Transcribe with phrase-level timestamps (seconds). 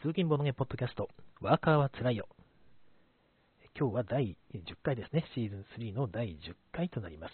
[0.00, 1.08] 通勤ボドゲポッドキャスト、
[1.40, 2.28] ワーカーはつらいよ。
[3.76, 5.24] 今日は第10回ですね。
[5.34, 7.32] シーズン3の第10回となります。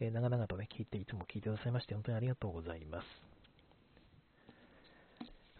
[0.00, 3.06] えー、長々とね、聞いて、いつも聞いてくださいまして、本当にありがとうございます。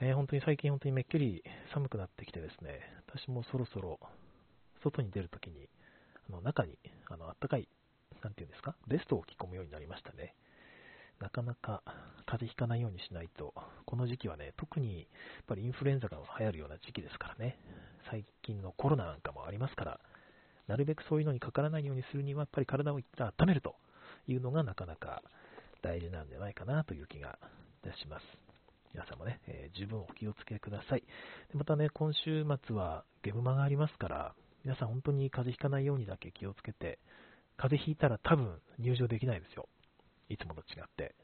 [0.01, 1.45] えー、本当に最近本当にめっきり
[1.75, 4.01] 寒くなってきてですね、私もそろそろ
[4.83, 5.69] 外に出るときに、
[6.31, 6.79] あの中に
[7.11, 7.69] あの暖かい、
[8.23, 10.35] なんていうんですか、ベストを着込むようになりましたね。
[11.21, 11.83] なかなか
[12.27, 13.55] 風邪ひかないようにしないと、
[13.87, 15.07] この時期はね、特にやっ
[15.47, 17.59] ぱりインフルエンザが流行るような時期ですからね、
[18.11, 20.01] 最近のコロナなんかもありますから、
[20.67, 23.77] なるべくそういうのにかからないようにするには、やっぱり体を一旦温めると
[24.27, 25.23] いうのがなかなか
[25.83, 27.39] 大事なんじゃないかなという気が
[27.85, 28.25] いたします。
[28.95, 31.01] 皆さんもね、えー、十分お気をつけください。
[31.01, 31.07] で
[31.59, 36.99] またね、今週末はゲームマがありますから、皆さん本当に風邪ひかないようにだけ気をつけて、
[37.57, 39.69] 風邪ひいたら多分入場できないですよ。
[40.29, 41.15] いつもと違って。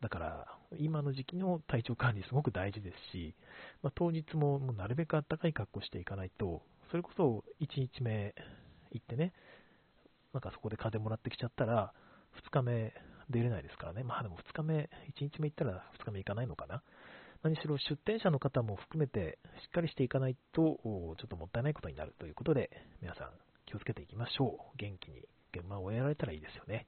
[0.00, 0.46] だから、
[0.78, 3.34] 今の時期の体調管理すごく大事ですし、
[3.82, 8.34] まあ、当日ももうなるべく暖かい格好していかないと、それこそ1日目
[8.92, 9.32] 行ってね、
[10.32, 11.92] なんかそこで風もらってきちゃったら、
[12.46, 12.94] 2日目
[13.28, 14.04] 出れないですからね。
[14.04, 16.82] まあでも2日目、1日目行ったら2日目行かないのかな。
[17.42, 22.70] 何しろ出店者の方も含めてしっかりしていかないと、ちょっともったいないことになるということで、
[23.00, 23.30] 皆さん
[23.66, 24.76] 気をつけていきましょう。
[24.76, 26.86] 元気に現場を終えられたらいいですよね。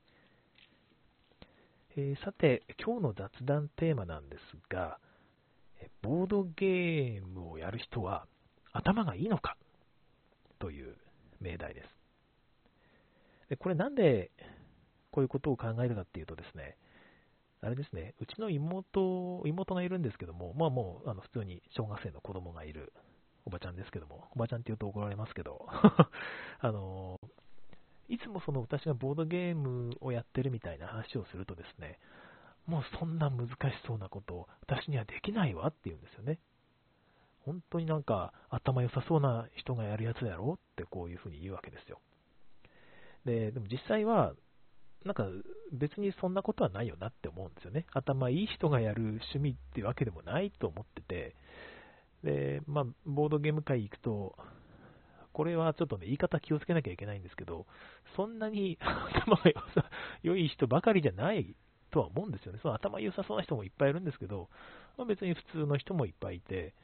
[1.97, 4.41] えー、さて、今日の雑談テーマなんです
[4.73, 4.99] が、
[6.03, 8.27] ボードゲームをやる人は
[8.73, 9.57] 頭がいいのか？
[10.61, 10.97] という
[11.41, 11.89] 命題です。
[13.49, 14.31] でこれなんで
[15.11, 16.77] こういうことを考えるかっていうとですね、
[17.61, 22.93] あれですね、うちの妹、妹がいるんですけども、まあもうあの普通に小学生の子供がいる
[23.47, 25.67] おばちゃんですけども、おばちゃんって言うと怒られますけど、
[26.61, 27.20] あの
[28.11, 31.99] いつもその私がボードゲームをやってるみたいな話をするとですね、
[32.67, 33.55] もうそんな難し
[33.87, 36.39] そうなことを私にはできないわって言うんですよね。
[37.45, 42.01] 本当になんか頭良さそうな人がやるやつだろうってこういうふうに言うわけですよ。
[43.25, 44.35] で、でも実際は、
[45.05, 45.27] なんか
[45.73, 47.87] 別にそんなことはないよなって思うんですよね。
[47.93, 51.37] 頭いい人がやる趣味ってわけでもないと思ってて、
[52.23, 54.37] で、まあ、ボードゲーム会行くと、
[55.41, 57.65] これはちょっとね、言い方気をつけなきゃいけないんですけど、
[58.15, 59.43] そんなに 頭が
[60.23, 61.57] 良い人ばかりじゃない
[61.91, 62.59] とは思うんですよね。
[62.61, 64.51] その頭良さそうな人もいっぱいいるんですけど、
[64.99, 66.75] まあ、別に普通の人もいっぱいいて、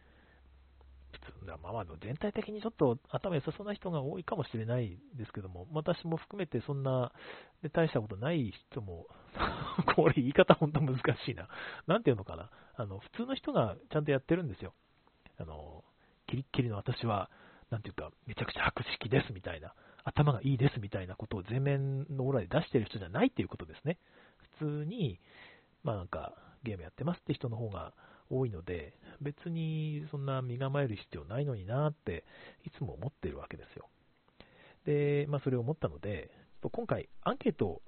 [1.12, 7.12] 普通な、まあ、全体的にちょっと頭良さそうな人が多いかもしれないですけども、私も含めてそんな、
[7.60, 9.06] ね、大したことない人も
[9.96, 11.50] これ言い方本当難しいな。
[11.86, 12.48] なんていうのかな。
[12.74, 14.72] あの、普通の人がちゃんとやってるんですよ。
[15.38, 15.84] あの、
[16.26, 17.30] キリッキリの私は、
[17.70, 23.98] なんていうか、めちゃくちゃ博識ですみたいな、頭がいいですみたいなことを前面のオーラで出してる人じゃないっていうことですね。
[24.58, 25.20] 普通に、
[25.82, 27.92] まあなんか、ゲームやってますって人の方が
[28.30, 32.24] 多いので、別にそんな身構える必要ないのになって、
[32.64, 33.88] いつも思ってるわけですよ。
[34.84, 36.30] で、まあそれを思ったので、
[36.72, 37.82] 今回アンケートを、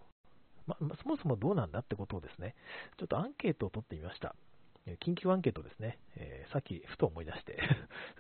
[0.67, 2.55] ま、そもそもどうなんだってことをですね、
[2.99, 4.35] ちょっとアンケートを取ってみました。
[5.05, 7.71] 緊急アンケートですね、えー、さっきふと思い出してそうい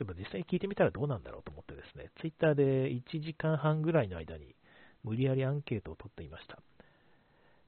[0.03, 4.55] えば実際に聞いてみたらどうなんだろうと思ってですね、ツイッターで1時間半ぐらいの間に
[5.05, 6.59] 無理やりアンケートを取っていました。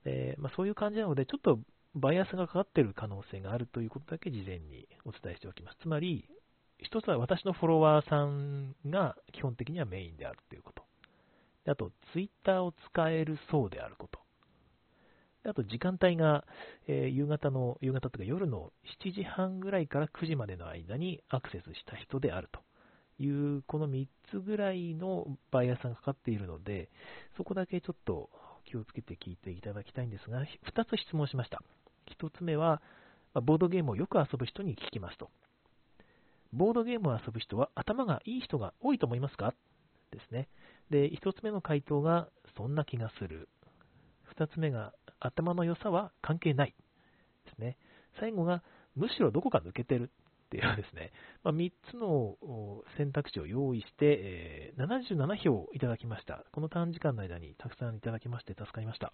[0.05, 1.59] でまあ、そういう感じなので、ちょっと
[1.95, 5.79] バイアスがかかっている可能性があるということだけ事前にお伝えしておきます。
[5.83, 6.29] つまり、
[6.79, 10.83] 一つは私のフォロワーさんが基本的にはメインであるということ。
[11.71, 14.21] あと、ツイッターを使える層であること。
[15.45, 16.45] あと時間帯が、
[16.87, 22.61] えー、夕方の、夕方とか夜の7時半ぐらいから9時までの間にアクセスした人であると
[23.23, 23.29] い
[23.59, 26.91] う、この3つぐらいのバイアスがかかっているので、
[27.37, 28.29] そこだけちょっと
[28.67, 30.47] 気をつけて聞いていただきたいんですが、2
[30.85, 31.63] つ質問しました。
[32.21, 32.83] 1つ目は、
[33.35, 35.31] ボードゲームをよく遊ぶ人に聞きますと。
[36.53, 39.55] ボードゲームを遊ぶ人は頭がいい人が多いと思いますか？
[40.11, 40.49] ですね。
[40.91, 43.49] で、1つ目の回答が、そんな気がする。
[44.37, 46.75] 2つ目が、頭の良さは関係ない
[47.45, 47.77] ですね。
[48.19, 48.63] 最後が、
[48.97, 50.11] むしろどこか抜けてる
[50.47, 51.13] っていうですね、
[51.45, 52.37] まあ、3つの
[52.97, 56.45] 選択肢を用意して、え、77票いただきました。
[56.53, 59.13] この短時間の間にたくさんいただきまして助かりました。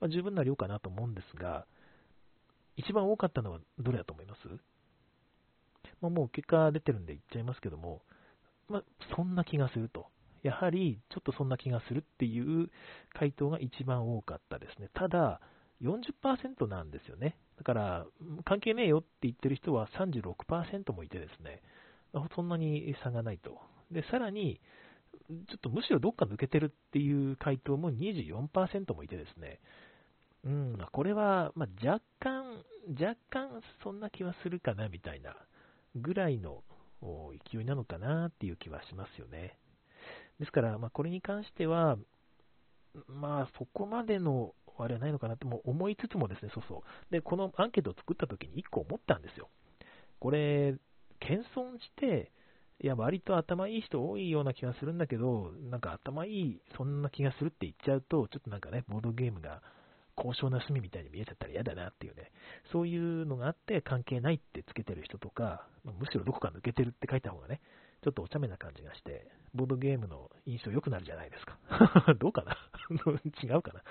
[0.00, 1.66] まあ、十分な量かなと思うんですが、
[2.76, 4.48] 一番多かったのはどれだと思います？
[6.00, 8.02] まあ、もう結果出てるんで言っちゃいますけども、
[8.68, 8.82] ま、
[9.14, 10.06] そんな気がすると。
[10.42, 12.70] やはりちょっとそんな気がするっていう
[13.12, 14.88] 回答が一番多かったですね。
[14.94, 15.40] ただ、
[15.82, 17.36] 40%なんですよね。
[17.56, 18.06] だから、
[18.44, 21.62] 関係ねえよって言ってる人は36%もいてですね、
[22.34, 23.60] そんなに差がないと。
[23.90, 24.60] で、さらに、
[25.48, 29.60] ちょっとむしろどっか抜けてるっていう回答も24%もいてですね、
[30.44, 35.36] うん、これは、ま若干、若干そんな気はするかなみたいな
[35.96, 36.62] ぐらいの
[37.50, 39.58] 勢いなのかなっていう気はしますよね。
[40.40, 41.96] ですから、まあ、これに関しては、
[43.06, 47.12] まあ、そこまでのあれはないのかなっても思いつつもですね、そうそう。
[47.12, 49.48] で、このアンケートを作った時に1個思ったんですよ。
[50.18, 50.76] これ、
[51.20, 52.32] 謙遜して、
[52.82, 59.62] いや、割と頭いい人多いような気がするんだけど、なんか頭いい、そんな気がするって言っちゃうと、ちょっとなんかね、ボードゲームが
[60.16, 62.30] 高尚な趣味みたいに見えちゃったら嫌だなっていうね、
[62.72, 67.60] そういうのがあって関係ないってつけてる人とか、むしろどこか抜けてるって書いた方がね、
[68.02, 71.58] ちょっとお茶目な感じがして、ボードゲームの印象良くなるじゃないですか。
[72.18, 72.56] どうかな？
[73.42, 73.80] 違うかな？
[73.80, 73.82] い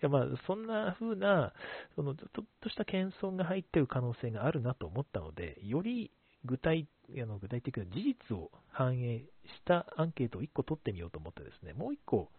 [0.00, 1.52] や、まあ、そんな風な、
[1.96, 6.10] その、ちょっとした謙遜が入ってる可能性があるなと思ったので、より
[6.44, 6.88] 具体
[7.20, 9.26] あの具体的な事実を反映し
[9.64, 12.30] たアンケートを1個取ってみようと思ってですね、もう1個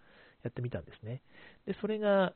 [0.44, 1.22] やってみたんですね。
[1.66, 2.34] で、それが、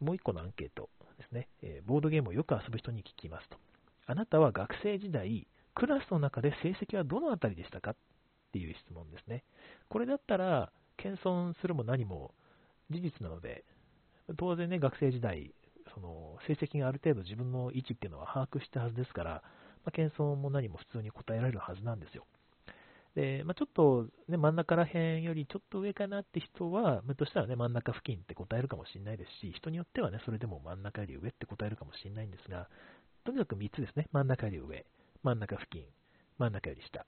[0.00, 0.88] もう1個のアンケート
[1.18, 3.58] ですね、えー、ボードゲームをよく遊ぶ人に聞きますと。
[4.06, 7.94] あなたは学生時代、クラスの中で成績はどのあたりでしたか？
[8.52, 9.44] っていう質問ですね。
[9.88, 12.34] これだったら、謙遜するも何も
[12.90, 13.64] 事実なので、
[14.36, 15.54] 当然ね、学生時代、
[15.94, 19.42] その成績がある程度自分の位置っていうのは把握したはずですから、
[19.84, 22.26] まあ、謙遜も何も普通に答えられるはずなんですよ。
[23.14, 32.68] で、まあ、ちょっと、ね、真ん中ら辺よりちょっと上かなって人は、むとしたらね、真ん中付近って答えるかもしれないですし、人によってはね、それでも真ん中より上って答えるかもしれないんですが、
[33.24, 34.08] とにかく3つですね。
[34.12, 34.86] 真ん中より上、
[35.22, 35.84] 真ん中付近、
[36.38, 37.06] 真ん中より下。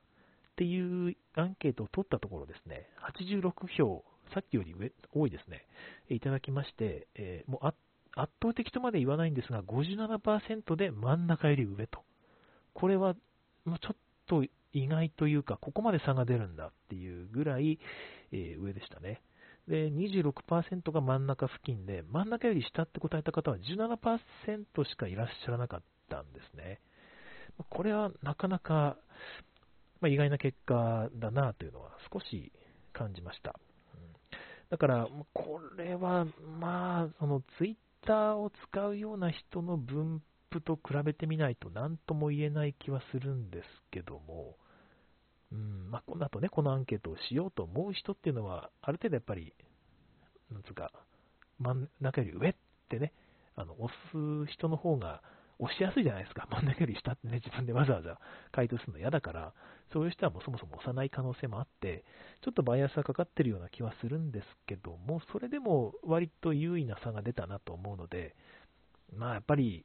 [0.55, 2.87] っていうアンケートを取ったところですね、
[3.19, 5.67] 86票、さっきより上多いですね、
[6.09, 7.77] いただきまして、えー、もう圧
[8.41, 12.05] 倒的とまで言わないんですが、57%で真ん中より上と。
[12.73, 13.15] これは、
[13.65, 13.97] もうちょっ
[14.27, 17.81] と意外というか、ここまで差が出るんだっていうぐらい、
[18.31, 19.23] えー、上でしたね。
[19.67, 26.81] で、26%が真ん中付近で、真ん中より下って答えた方は17%しかいらっしゃらなかったんですね。
[27.71, 28.97] これはなかなか、
[30.01, 32.53] まあ、意外な結果だなというのは少し
[32.93, 33.55] 感じました。
[33.95, 34.01] うん、
[34.71, 36.27] だから、これは、
[36.59, 40.23] まあ、そのツイッターを使うような人の分
[40.55, 44.57] プと比べてみないと何とも言えない気はするんですけども、
[45.53, 49.53] うんまあ、この後ね、このアンケートをしようと思う人っていうのは、ある程度やっぱり、
[50.53, 50.93] なんつうか、
[51.59, 52.55] 真ん中より上っ
[52.89, 53.13] てね、
[53.57, 55.23] あの押す人の方が
[55.59, 56.47] 押しやすいじゃないですか。
[56.51, 58.19] 真ん中より下ってね、自分でわざわざ
[58.53, 59.53] 回答するの嫌だから、
[59.93, 62.05] そういう人はもうそもそも押さない可能性もあって、
[62.43, 68.35] ちょっとバイアスがかかってるような気はするんですけども、それでも割と優位な差が出たなと思うので、
[69.13, 69.85] まあやっぱり、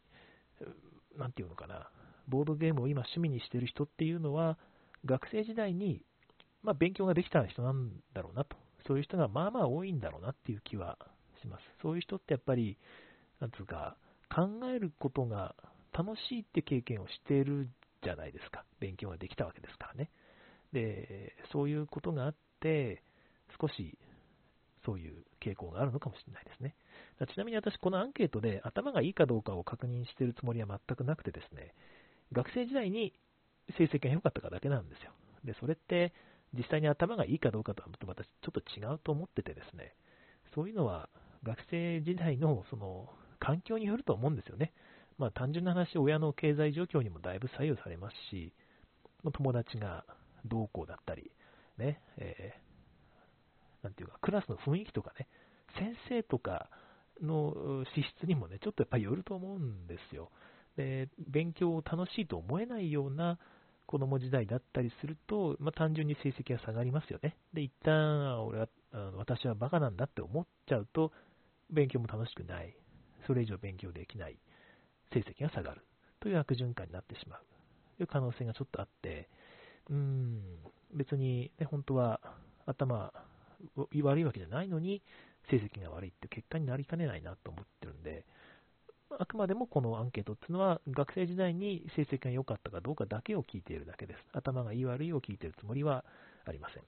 [1.17, 1.89] なんていうのかな、
[2.27, 4.57] ボードゲームを今趣味にしてる人っていうのは、
[5.05, 6.03] 学生時代に、
[6.61, 8.57] まあ、勉強ができた人なんだろうなと、
[8.87, 10.97] そういう人がまあまあ多いんだろうなっていう気は
[11.41, 11.63] します。
[11.81, 12.77] そういう人ってやっぱり、
[13.39, 13.95] なんつうか、
[14.33, 15.55] 考えることが
[15.91, 17.69] 楽しいって経験をしている
[18.03, 18.63] じゃないですか。
[18.79, 20.09] 勉強ができたわけですからね。
[20.71, 23.03] で、そういうことがあって、
[23.59, 23.97] 少し
[24.85, 26.75] そういう傾向があるのかもしれないですね。
[27.33, 31.73] ちなみに私、このアンケートで頭がいいかどうかを確認しているつもりは全くなくてですね、
[32.31, 33.13] 学生時代に
[33.77, 35.11] 成績が良かったかだけなんですよ。
[35.43, 36.13] で、それって
[36.53, 39.95] 実際に頭がいいかどうかとは私ちょっと違うと思っててですね、
[40.53, 41.09] そういうのは
[41.43, 44.73] 学生時代のその環境によると思うんですよね。
[45.17, 48.53] まあ単純な話、親の経済状況にもだいぶ左右されますし、
[49.33, 50.05] 友達が
[50.45, 51.31] どうこうだったり、
[51.77, 55.27] ね、えー、なんていうか、クラスの雰囲気とかね、
[55.77, 56.69] 先生とか
[57.21, 60.31] の資質にもね、ちょっとやっぱりよると思うんですよ。
[60.77, 63.37] で、勉強を楽しいと思えないような
[63.85, 67.35] 子供時代だったりすると、まあ、単純に成績が下がりますよね。
[67.53, 68.67] で、一旦俺は、
[69.17, 71.11] 私はバカなんだって思っちゃうと、
[71.69, 72.75] 勉強も楽しくない。
[73.29, 74.39] それ以上勉強できない。
[75.13, 75.85] 成績が下がる。
[76.19, 77.39] という悪循環になってしまう。
[77.97, 79.29] という可能性がちょっとあって、
[79.87, 80.41] うーん、
[80.95, 82.19] 別に、ね、本当は
[82.65, 83.13] 頭
[83.75, 85.03] 悪いわけじゃないのに、
[85.51, 88.25] 成績が悪いって結果になりかねないなと思ってるんで、
[89.19, 94.19] あくまでもこのアンケートっていうのは、学生時代に成績が良かったかどうかだけを聞いているだけです。
[94.33, 96.03] 頭がいい悪いを聞いているつもりは
[96.45, 96.83] ありません。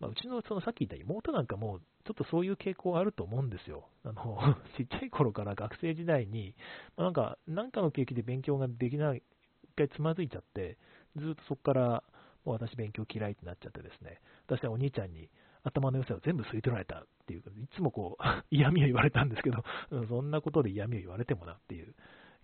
[0.00, 3.86] まあ、うちのそのさっき言った妹なんかも、ちょっとそういう傾向あると思うんですよ。
[4.02, 4.38] あの、
[4.78, 6.54] ちっちゃい頃から学生時代に、
[6.96, 9.22] ま、なんか、なんかの景気で勉強ができない、
[9.64, 10.78] 一回つまずいちゃって、
[11.16, 12.02] ずっとそこから、
[12.46, 15.28] もう私勉強嫌いってなっちゃってですね、私はお兄ちゃんに、
[15.64, 19.62] 頭の良さを全部吸い取られたっていう、いつもこう、 嫌味を言われたんですけど、
[20.08, 21.94] そんなことで嫌味を言われてもなっていう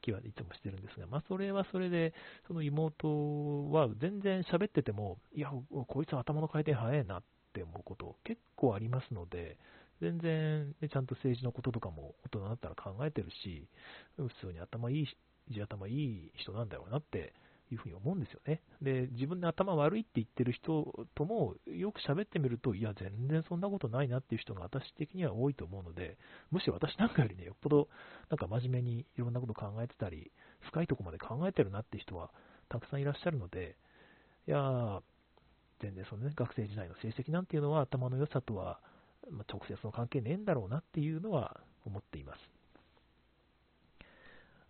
[0.02, 2.12] 気はいつもしてるんですが、まあ、それはそれで、
[2.46, 5.50] その妹は全然喋ってても、いや、
[5.88, 7.22] こいつは頭の回転早いなっ
[7.54, 9.56] って思うこと結構ありますので、
[10.00, 13.68] 全然、ね、ちゃんと政治のこととかも大人だったら考えてるし、
[14.16, 15.06] 普通に頭いい、
[15.52, 17.32] 地頭いい人なんだろうなって
[17.70, 18.60] いうふうに思うんですよね。
[18.82, 26.18] で、自分で頭悪いって言ってる人ともよく喋ってみると、いや、全然そんなことないなっていう人が私的には多いと思うので、
[26.50, 27.88] むしろ私なんかよりね、よっぽど
[28.30, 32.30] なんか真面目にいろんなこと考えてたり、深いとこまで考えてるなって人は
[32.68, 33.76] たくさんいらっしゃるので、
[34.48, 35.00] いやー
[35.84, 38.80] 全然そのね、学生時代の成績なんていうのは頭の良さとは、
[39.30, 42.38] ま直接の関係ねえんだろうなっていうのは思っています。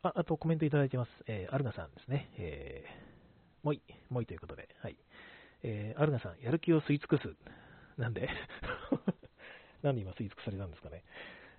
[0.03, 1.11] あ、あとコメントいただいてます。
[1.29, 2.31] えー、アルガさんですね。
[2.37, 3.81] えー、もい、
[4.11, 4.97] もいということで、はい。
[5.63, 7.37] えー、アルガさん、やる気を吸い尽くす。
[7.97, 8.29] なんで？
[9.83, 11.05] なんで今吸い尽くされたんですかね。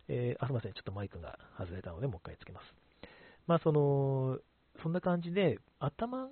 [0.10, 0.74] えー、あ、すいません。
[0.74, 2.74] ちょっとマイクが外れたので、もう一回つけます。
[3.48, 4.40] まあ、その、
[4.82, 6.30] そんな感じで、頭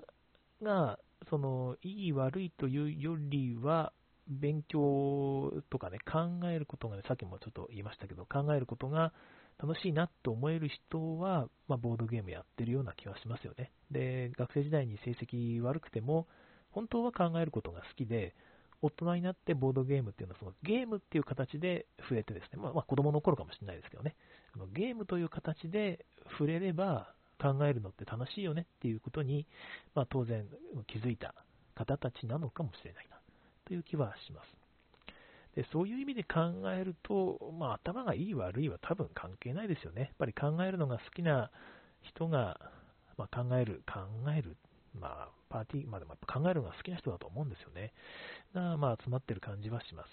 [0.62, 1.00] が、
[1.30, 3.94] その、いい悪いというよりは、
[4.28, 9.14] 勉強とかね、考えることがね、さっきもちょっと言いましたけど、考えることが
[9.62, 13.72] 楽しいなと思える人は、まあ、ボードゲームやってるような気はしますよね。
[13.92, 16.28] で、学生時代に成績悪くても、
[16.72, 18.34] 本当は考えることが好きで、
[18.82, 24.16] 大人になってボードゲームっていうのはそのゲームっていう形で触れてですね、まあ、まあ子供の頃かもしれないですけどね、
[24.74, 29.46] ゲームという形で触れれば考えるのって楽しいよねっていうことに、
[29.94, 30.46] まあ、当然
[30.88, 31.36] 気づいた
[31.76, 33.18] 方たちなのかもしれないな
[33.66, 34.48] という気はします。
[35.56, 36.40] でそういう意味で考
[36.72, 40.02] えると、まあ、頭がいい悪いは多分関係ないですよね。
[40.02, 41.52] やっぱり考えるのが好きな
[42.02, 42.60] 人が、
[43.18, 44.00] まあ、考える、考
[44.36, 44.58] える、
[45.00, 47.94] まあ、パーティー、まあ、でも考えるのが好きな人だと思うんですよね。
[48.56, 50.10] が、まあ、集まってる感じはします。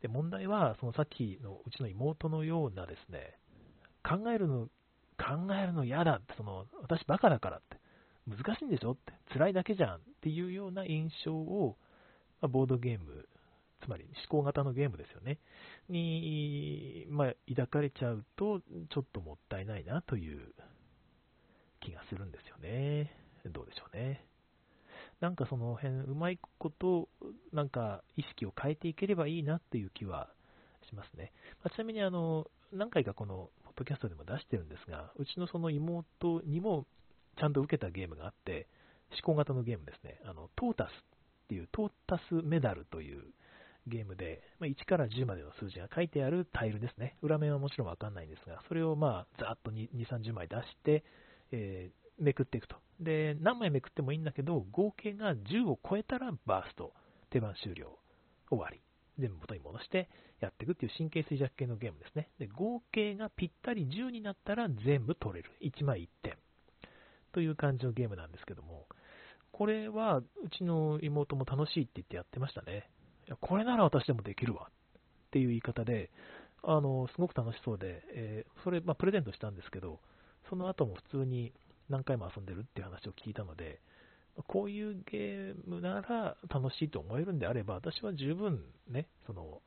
[0.00, 3.38] で、問題は、そのさっきのうちの妹のようなですね、
[4.04, 4.68] 考えるの、
[5.18, 7.78] 考えるの嫌だって、その、私バカだからって、
[8.28, 11.76] 難しいんでしょって、辛いだけじゃんっていうような印象を、
[12.40, 13.28] まあ、ボードゲーム
[13.82, 15.38] つまり思考型のゲームですよね、
[15.88, 20.54] に、まあ、抱かれちゃうと、ちょっともったいないなという
[21.80, 23.12] 気がするんですよね。
[23.52, 24.24] どうでしょうね。
[25.20, 27.08] なんかその辺、うまいこと、
[27.52, 30.28] なんか意識を変えていければいいなっていう気は
[30.88, 31.32] しますね。
[31.62, 36.86] まあ、ちなみにあの、何回かこのドキャストでも出してるんですが、うちのその妹にも
[37.38, 38.66] ちゃんと受けたゲームがあって、
[39.12, 40.20] 思考型のゲームですね。
[40.24, 40.92] あの、トータスっ
[41.48, 43.22] ていう、トータスメダルという
[43.86, 47.16] ゲームで、ま1から10までの数字が書いてあるタイルですね。
[47.22, 51.04] 裏面はもちろんわかんないんですが、それをまあ、ざっと2、30枚出して、
[51.52, 52.76] えー、めくっていくと。
[53.00, 56.92] で、何枚めくってもいいんだけど、合計が10を超えたらバースト、
[57.30, 57.98] 手番終了、
[58.48, 58.80] 終わり。
[59.18, 60.08] 全部元に戻して
[60.40, 62.28] やっていくっていう神経衰弱系のゲームですね。
[62.38, 65.50] で、合計がぴったり10になったら全部取れる。
[65.62, 66.36] 1枚1点。
[67.32, 68.86] という感じのゲームなんですけども、
[69.52, 72.90] これはうちの妹も楽しいって言ってやってましたね。
[73.26, 76.10] いやこれなら私でもできるわっていう言い方で、
[76.62, 80.00] あのすごく楽しそうで、えー、それ、まあ、プレゼントしたんですけど、
[80.50, 81.52] その後も普通に
[81.88, 83.80] 何回も遊んでるっていう話を聞いたので、
[84.46, 89.62] こういうゲームなら楽しいと思えるんであれば、私は十分ね、その、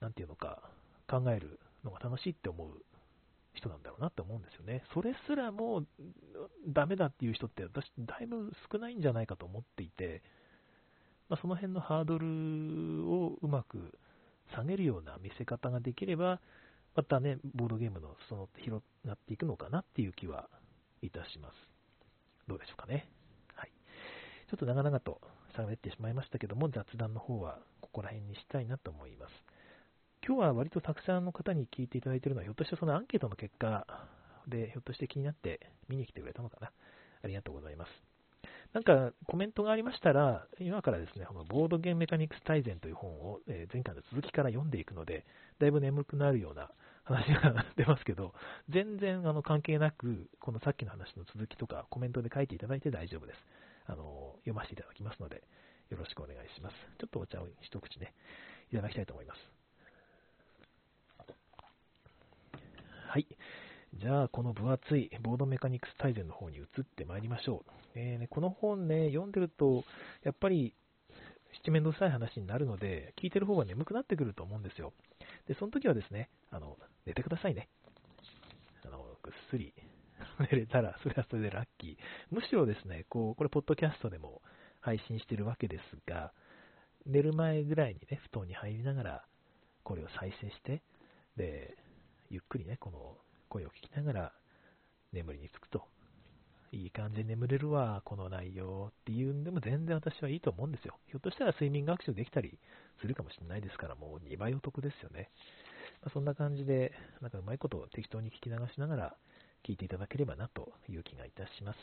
[0.00, 0.62] なんていうのか、
[1.08, 2.70] 考えるのが楽しいって思う
[3.54, 4.84] 人なんだろうなって思うんですよね。
[4.92, 5.84] それすらも
[6.68, 10.22] ダメだっていう人って私、だいぶ少ないんじゃないかと思っていて、
[11.28, 13.98] まあ、その辺のハードルをうまく
[14.54, 16.40] 下げるような見せ方ができれば、
[16.94, 20.48] またね、ボードゲームのその広がっていくのかなっていう気は
[21.02, 21.54] いたします。
[22.48, 23.08] どうでしょうかね。
[24.48, 25.20] ちょっと長々と
[25.58, 29.32] 喋ってしまいましたけども、雑談の方はここら辺にしたいなと思います。
[30.26, 33.86] 今日は割とたくさんの方に聞いていただいているのは、ひょっとしてそのアンケートの結果
[34.46, 36.70] で、ひょっとして気になって見に来てくれたのかな？
[37.24, 37.90] ありがとうございます。
[38.72, 45.24] なんかコメントがありましたら、今からですね、このボードゲームメカニクス大全という本を、え前回の続きから読んでいくので、
[45.58, 46.70] だいぶ眠くなるような
[47.04, 48.32] 話が出ますけど、
[48.68, 53.38] 全然あの関係なく、このさっきの話の続きとかコメントで書いていただいて大丈夫です。
[53.86, 55.42] あの読ませていただきますので、
[55.90, 56.74] よろしくお願いします。
[56.98, 58.14] ちょっとお茶を一口ね、
[58.72, 59.38] いただきたいと思います。
[63.08, 63.26] はい。
[63.94, 67.70] じゃあ、この分厚いボードメカニクス大全の方に移ってまいりましょう。
[67.94, 69.84] えーね、この本ね、読んでると、
[70.22, 70.74] やっぱり、
[71.64, 74.92] 七面倒くさい話になるので、聞いてる方が眠くなってくると思うんですよ。
[75.46, 76.76] で、その時はですね、あの、
[77.06, 77.68] 寝てくださいね。
[78.84, 79.72] あの、ぐっすり
[80.44, 81.96] 寝れたら、それはそれでラッキー。
[82.30, 84.42] むしろですね、こう、これ、ポッドキャストでも
[84.80, 86.32] 配信してるわけですが、
[87.06, 89.24] 寝る前ぐらいにね、布団に入りながら、
[89.82, 90.82] これを再生して、
[91.36, 91.76] で、
[92.30, 93.16] ゆっくりね、この
[93.48, 94.32] 声を聞きながら
[95.12, 95.84] 眠りにつくと。
[96.72, 100.98] いい感じで眠れるわ、この内容っていうんでも全然私はいいと思うんですよ。
[101.06, 102.58] ひょっとしたら睡眠学習できたり
[103.00, 105.30] するかもしれないですから、もう2倍お得ですよね。
[106.02, 109.16] まあ、そんな感じで、なんかうまいこと適当に聞き流しながら
[109.66, 111.78] 聞いていただければなという気がいたします。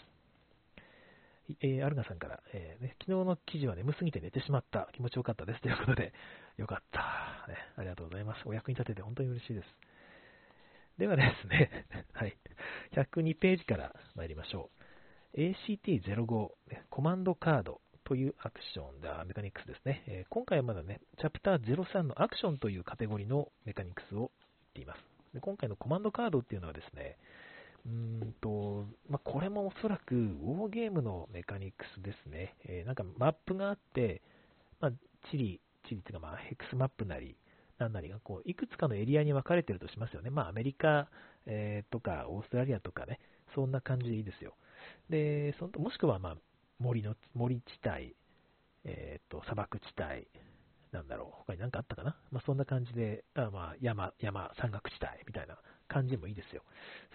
[1.62, 4.88] えー、アルガさんから、えーね、昨日の記事は眠すぎて寝てしまった。
[4.94, 5.62] 気持ちよかったです。
[5.62, 6.14] ということで、
[6.58, 7.00] よかった、
[7.52, 7.58] ね。
[7.76, 8.44] ありがとうございます。
[8.46, 9.68] お役に立てて本当に嬉しいです。
[10.98, 11.70] ではですね、
[12.14, 12.38] はい。
[12.94, 14.70] 102ページから参りましょ
[15.36, 15.38] う。
[15.38, 16.52] ACT05、
[16.90, 20.04] コマンドカードというアクションだ、メカニクスですね。
[20.08, 24.30] えー、今回はまだね、チャプター03のアクションというカテゴリーのメカニクスを言っ
[24.76, 25.04] ています。
[25.34, 27.18] で今回のコマンドカードっていうのはですね、
[27.86, 32.56] うんと、まあ、これもおそらくウォーゲームのメカニクスですね。
[32.66, 34.22] えー、なんかマップがあって、
[34.80, 34.92] まあ、
[35.30, 37.36] 地理、地理っていうかまあヘクスマップなり、
[37.78, 40.30] なんなりがこういくつかのエリアに分かれてるとしますよね。
[40.30, 41.10] まあ、アメリカ、
[41.46, 43.20] えー、とかオーストラリアとかね、
[43.54, 44.56] そんな感じでいいですよ。
[45.10, 46.38] で、そのもしくはまあ
[46.80, 48.16] 森の森地帯、
[48.86, 50.28] えー、と砂漠地帯、
[50.92, 55.58] なんだろう、他に何かあったかな、まあ、そんな感じで、あまあ、山、山、山岳地帯みたいな
[55.94, 56.64] 感じもいいですよ。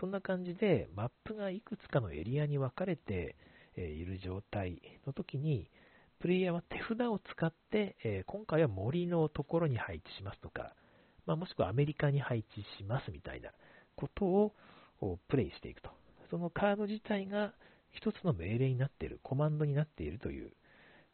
[0.01, 3.37] そんな感じで、マップがいくつかのエリアに分かれて、
[3.87, 5.71] いる状態の時に、
[6.19, 10.75] プレイヤーは手札を使って、え今回は森のところに配置しますとか、
[11.27, 13.51] まあ、もしくはアメリカに配置しますみたいな
[13.95, 14.53] ことを
[15.29, 15.91] プレイしていくと。
[16.31, 17.55] そのカード自体が
[17.93, 20.53] 一つの命令になっている、コマンドになっているという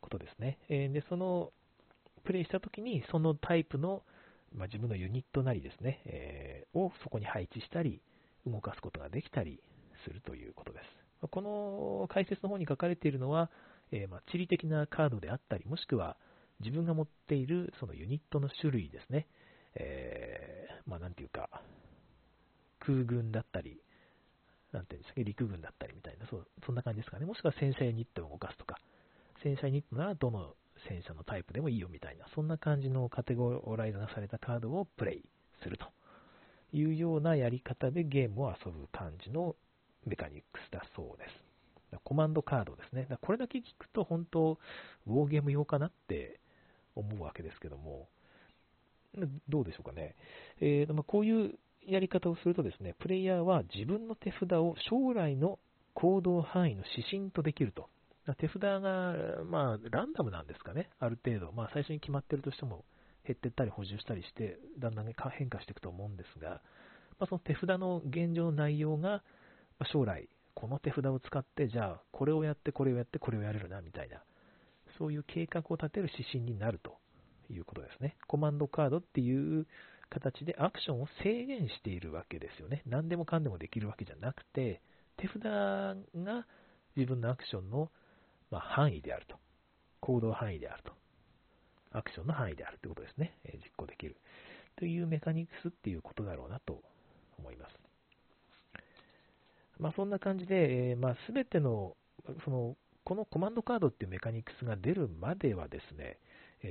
[0.00, 0.58] ことですね。
[0.68, 1.52] えで、その
[2.24, 4.02] プレイしたときに、そのタイプの、
[4.54, 8.00] まあ、自分のユニットなりですね、えー、をそこに配置したり、
[8.46, 9.60] 動かすことができたり
[10.06, 11.28] するということです。
[11.30, 13.50] この解説の方に書かれているのは、
[13.90, 16.16] えー、まあ、地理的なカードであったり、もしくは
[16.60, 19.26] 自分が持っているそのユニットの種類ですね、
[19.74, 21.48] えー、まあ、なんていうか、
[22.80, 23.80] 空軍だったり、
[24.72, 27.26] なんていうんですか、陸軍だったりみたいな、そそんな感じですかね。
[27.26, 28.78] もしくは戦車ユニットを動かすとか、
[29.42, 30.54] 戦車ユニットならどの
[30.88, 35.22] 戦車のタイプでもいいよみたいな、そんな感じのカテゴライズがされたカードをプレイ
[35.62, 35.86] すると
[36.72, 39.56] いうようなやり方でゲームを遊ぶ感じの
[40.06, 41.44] メカニクスだそうです。
[42.02, 43.06] コマンドカードですね。
[43.08, 44.58] だこれだけ聞くと本当、
[45.06, 46.40] ウォーゲーム用かなって
[46.94, 48.08] 思うわけですけども、
[49.48, 50.16] どうでしょうかね。
[50.60, 55.58] えーまあ、こういうやり方をするとですね、プレイヤーは自分の手札を将来の
[55.94, 57.88] 行動範囲の指針とできると。
[58.32, 58.80] 手札が、
[59.44, 61.52] まあ、ランダムなんですかね、ある程度。
[61.52, 62.84] まあ、最初に決まってるとしても、
[63.26, 66.62] 減ってったり補充したりして、だんだん変化していくと思うんですが、
[67.18, 69.22] まあ、その手札の現状の内容が、
[69.78, 74.22] ま将来、この手札を使って、じゃあ、これをやって、これをやって、これをやれるな、みたいな、
[74.98, 76.96] そういう計画を立てる指針になると
[77.50, 78.16] いうことですね。
[78.26, 79.66] コマンドカードっていう
[80.10, 82.82] 形でアクションを制限しているわけですよね。
[82.86, 84.80] 何でもかんでもできるわけじゃなくて、
[85.16, 85.96] 手札が
[86.96, 87.90] 自分のアクションの
[88.54, 89.36] まあ、範囲であると。
[89.98, 90.92] 行動範囲であると。
[91.90, 93.36] アクションの範囲であるということですね。
[93.44, 94.16] え実行できる。
[94.76, 96.80] というメカニクスっていうことだろうなと
[97.36, 97.74] 思います。
[99.78, 101.96] まあ、そんな感じで、えー、まあ、全ての、
[102.44, 106.18] その、このコマンドカードっていうメカニクスが出るまではですね、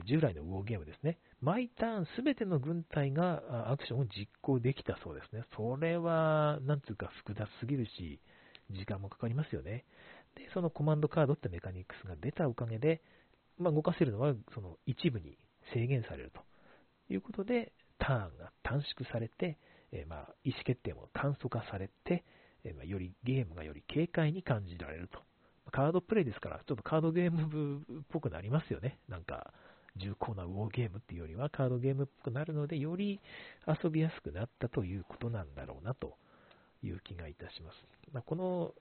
[0.07, 5.43] 従来のウォーゲームですね、毎ターン全ての軍隊がアクションを実行できたそうですね。
[5.55, 8.21] それは、なんつうか複雑すぎるし、
[8.71, 9.83] 時間もかかりますよね。
[10.35, 13.01] で、そのコマンドカードってメカニクスが出たおかげで、
[13.57, 15.37] まあ、動かせるのはその一部に
[15.73, 16.41] 制限されると
[17.13, 19.57] いうことで、ターンが短縮されて、
[19.91, 22.23] え、まあ意思決定も簡素化されて、
[22.63, 25.19] え、まよりゲームがより軽快に感じられると。
[25.71, 28.99] カードプレイですから、ちょっとカードゲームっぽくなりますよね。
[29.07, 29.53] なんか、
[29.95, 33.21] 重厚なウォーゲームっていうよりはカードゲームっぽくなるので、より
[33.67, 36.17] 遊びやすくなったということなんだろうなと
[36.81, 37.75] いう気がいたします。
[38.11, 38.73] まあ、この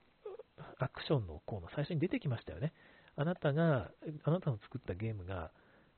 [0.79, 2.73] アクションのコーナー最初に出てきましたよね。
[3.15, 3.91] あなたが、
[4.23, 5.51] あなたの作ったゲームが、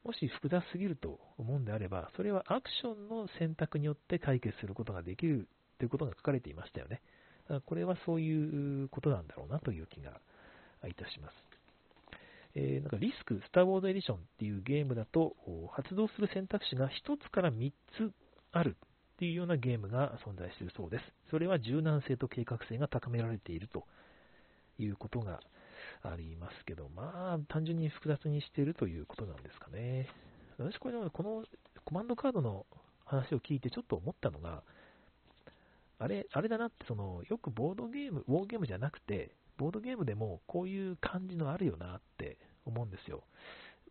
[0.03, 5.47] もし複雑すぎると思うんであれば、それはアクションの選択によって解決することができる
[5.79, 7.01] ということが書かれていましたよね。
[7.65, 10.19] これはそういうことなんだろうなという気が
[10.87, 11.33] いたします。
[12.55, 15.35] えー、なんかリスク、スター・ウォード・エディションっていうゲームだと、
[15.71, 16.91] 発動する選択肢が1
[17.21, 18.13] つから3つ
[18.51, 18.77] ある
[19.15, 21.03] っていうようなゲームが存在しているそうです。
[21.29, 23.85] それは柔軟性と計画性が高められていると
[24.77, 25.39] いうことが
[26.03, 30.07] ありますけど、まあ、単純に複雑にしているということなんですかね。
[30.57, 31.43] 私、これ、この
[31.83, 32.65] コマンドカードの
[33.05, 34.63] 話を聞いてちょっと思ったのが、
[35.99, 43.23] あれ、あれだなって、その、よくボードゲーム、ウォーゲームじゃなくて、ボードゲームでもこういう感じのあるよなって思うんですよ。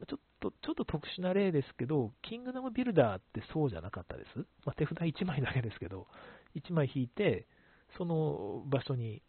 [0.06, 4.38] ちょっと、ちょっと特殊な例ですけど、キングダムビルダーってそうじゃなかったです。
[4.66, 6.06] まあ、手札1枚だけですけど、
[6.56, 7.46] 1枚引いて、
[7.96, 9.22] その場所に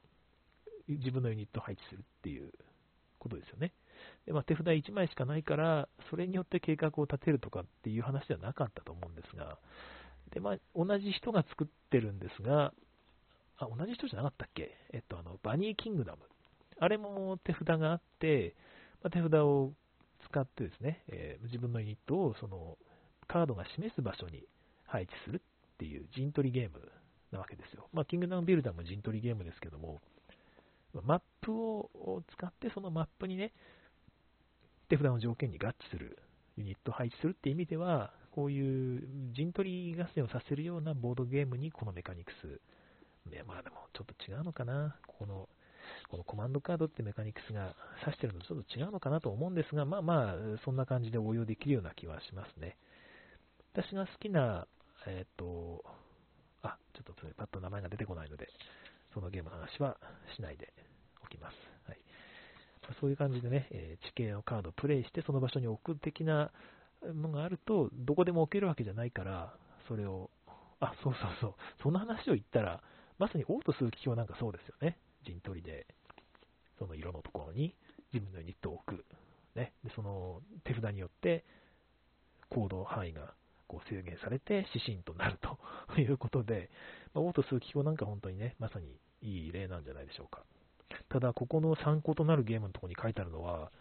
[0.87, 2.51] 自分のユニットを配置するっていう
[3.19, 3.71] ことですよね。
[4.25, 9.57] でまあ、手札1枚しかないから、それによって計画を立てるとかっていう話ではなかったと思うんですが、
[10.33, 12.73] でまあ、同じ人が作ってるんですが、
[13.57, 14.75] あ、同じ人じゃなかったっけ？
[14.91, 16.23] えっと、あの、バニーキングダム。
[16.79, 18.55] あれも手札があって、
[19.01, 19.73] まあ、手札を
[20.29, 22.77] 使ってですね、えー自分のユニットをその
[23.27, 24.43] カードが示す場所に
[24.85, 26.91] 配置するっていう陣取りゲーム
[27.31, 27.87] なわけですよ。
[27.93, 30.01] まあ、キングダムビルダーも陣取りゲームですけども、
[31.03, 33.53] マップを使ってそのマップにね、
[34.89, 36.17] 手札の条件に合致する
[36.57, 42.59] ユニットを配置するって意味では、こういう陣取り合戦をさせるようなボードゲームにこのメカニクス、
[43.29, 45.47] ね、まあでもちょっと違うのかな、この
[46.09, 52.77] このコマンドカードってメカニクスが指してるのとちょっと違うのかなと思うんですが、まあまあ、そんな感じで応用できるような気はしますね。
[53.73, 54.67] 私が好きな、
[55.05, 55.83] えっ、と、
[56.61, 58.47] あ、ちょっとパッと名前が出てこないので、
[59.15, 59.97] そのゲームの話は
[60.35, 60.73] しないで
[61.23, 61.55] おきます。
[61.87, 61.99] はい。
[62.99, 66.51] そういう感じでね、えー地形のカードをプレイしてその場所に置く的な
[67.13, 69.53] ものがあると、どこでも置けるわけじゃないから、
[69.87, 70.29] それを、
[70.79, 72.81] あ、そうそうそう、そんな話を言ったら、
[73.17, 74.97] まさにオート数奇表なんかそうですよね。
[75.25, 75.87] 陣取りで、
[76.77, 77.73] その色のところに
[78.13, 79.05] 自分のユニットを置く。
[79.55, 79.71] ね。
[79.83, 81.45] で、その手札によって
[82.49, 83.33] 行動範囲が
[83.67, 86.69] こう制限されて指針となるということで、
[87.13, 88.87] まあ、オート数奇表なんか本当にね、まさに
[89.21, 90.43] いい例なんじゃないでしょうか。
[91.09, 93.71] ただ、ここの参考となるゲームのところに書いてあるのは、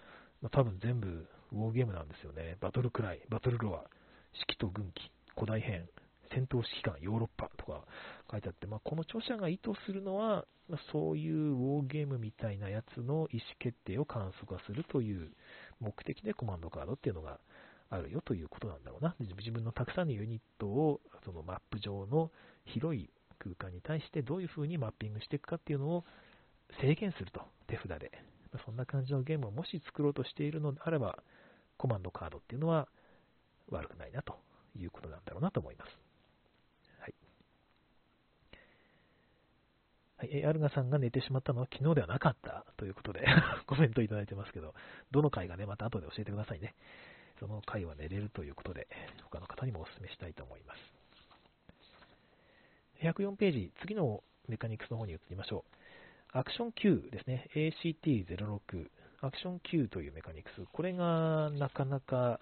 [0.43, 2.57] まあ、多分全部ウォーゲームなんですよね。
[2.61, 3.85] バトルクライ、バトルロア、
[4.33, 5.89] 式と軍記、古代編、
[6.33, 7.85] 戦闘指揮官、ヨーロッパとか
[8.31, 15.31] 書いてあって、まあ、この著者が意図するのは、まあそういうウォーゲームみたいなやつの意思決定を観測化するという
[15.79, 17.39] 目的でコマンドカードっていうのが
[17.91, 19.15] あるよということなんだろうな。
[19.21, 22.31] 自分のたくさんのユニットをそのマップ上の
[22.65, 26.05] 広い空間に対してどういう風にマッピングしていくかっていうのを
[26.81, 28.11] 制限すると、手札で。
[28.65, 31.19] そんな感じのゲームをもし作ろうとしているのであれば、
[31.77, 32.89] コマンドカードっていうのは
[33.69, 34.39] 悪くないなと
[34.77, 35.91] いうことなんだろうなと思います。
[37.01, 37.15] はい。
[40.19, 43.27] はい、アルガさんが寝てしまったのは昨日ではなかったということで
[43.67, 44.75] コメントいただいてますけど、
[45.11, 46.75] どの回がね、また後で教えてくださいね。
[47.41, 48.87] その回は寝れるということで、
[49.25, 51.04] 他の方にもお勧めしたいと思います。
[53.05, 55.65] 104ページ、次のメカニクスの方に移りましょ
[56.35, 56.39] う。
[56.39, 57.49] アクション Q ですね。
[57.55, 58.87] ACT06。
[59.21, 60.65] アクション Q というメカニクス。
[60.73, 62.41] これがなかなか、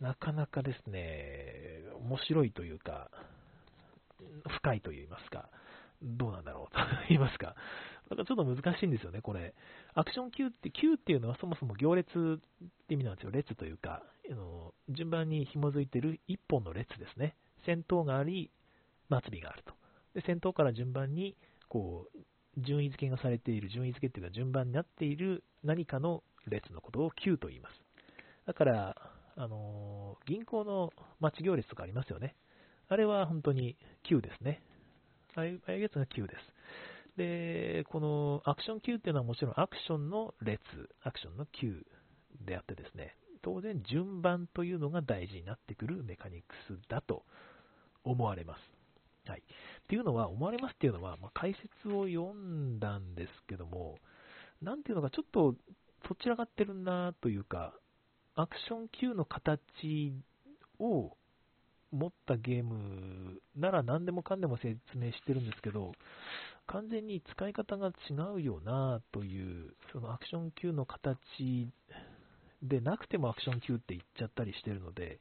[0.00, 3.10] なかなかですね、面白いというか、
[4.60, 5.48] 深いと言いますか、
[6.02, 7.54] どうなんだろう と言いますか。
[8.10, 9.54] なんかちょっと難しいんですよね、これ。
[9.94, 13.30] アクション Q って、Q っていうのはそもそも行列って意味なんですよ。
[13.30, 17.36] 列というか、あの順番に紐づいてる一本の列ですね。
[17.64, 18.50] 先頭があり、
[19.08, 19.81] 末尾があると。
[20.14, 21.36] で、先頭から順番に、
[21.68, 22.18] こう、
[22.58, 27.74] 順位付けがされている、順位付けっていうか順番になっている何かの列のことを Q と言います。
[28.46, 28.96] だから、
[29.36, 32.36] あのー銀行の待ち行列とかありますよね。
[32.88, 34.62] あれは本当に Q ですね。
[35.34, 37.16] ああいうやつが Q です。
[37.16, 40.60] で、このアクション Q っていうのはもちろんアクションの列、
[41.02, 41.84] アクションの Q
[42.44, 47.24] であってですね、当然順番というのが大事になってくるメカニクスだと
[48.04, 48.60] 思われます。
[49.26, 49.40] はい。
[49.40, 49.42] っ
[49.88, 53.98] ていうのは、思われますっていうのは、まあ、解説を読んだんですけども、
[54.60, 55.54] なんていうのか、ちょっと、
[56.08, 57.74] そちらがってるなというか、
[58.34, 60.12] アクション Q の形
[60.78, 61.16] を
[61.92, 65.92] 持ったゲームなら何でもかんでも説明してるんですけど、
[66.66, 71.14] 完全に使い方が違うよなという、そのアクション Q の形
[72.62, 75.20] でなくてもアクション Q って言っちゃったりしてるので、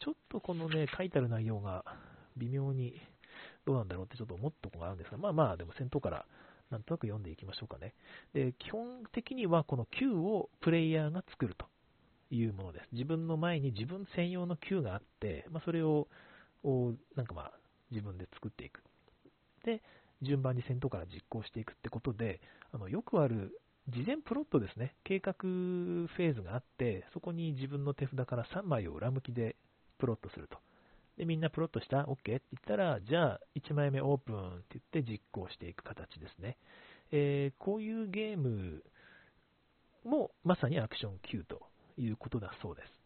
[0.00, 1.84] ちょっとこのね、書いてある内容が
[2.36, 2.94] 微妙に
[3.66, 6.26] どうなんだろうってちょっと思ったところがあるんですが、まあまあ、でも先頭から
[6.70, 7.94] なんとなく読んでいきましょうかね。
[8.32, 11.66] で、基本的にはこの Q をプレイヤーが作ると
[12.30, 12.88] いうものです。
[12.92, 16.08] 自分の前に自分専用の Q があって、まあ、それを、
[17.16, 17.52] なんかまあ、
[17.90, 18.82] 自分で作っていく。
[19.64, 19.82] で、
[20.22, 22.40] 順番に先頭から実行していくってことで、
[22.72, 29.56] あのよくある事前プロットですね、計画フェーズがあって、そこに自分の手札から3枚を裏向きで
[29.98, 30.58] プロットすると。
[31.16, 32.12] で、みんなプロットした ?OK?
[32.12, 36.56] って言ったら、じゃあ1枚目オープンって言って実行していく形ですね。
[37.12, 38.82] えーこういうゲーム
[40.04, 41.62] もまさにアクション Q と
[41.96, 43.04] いうことだそうです。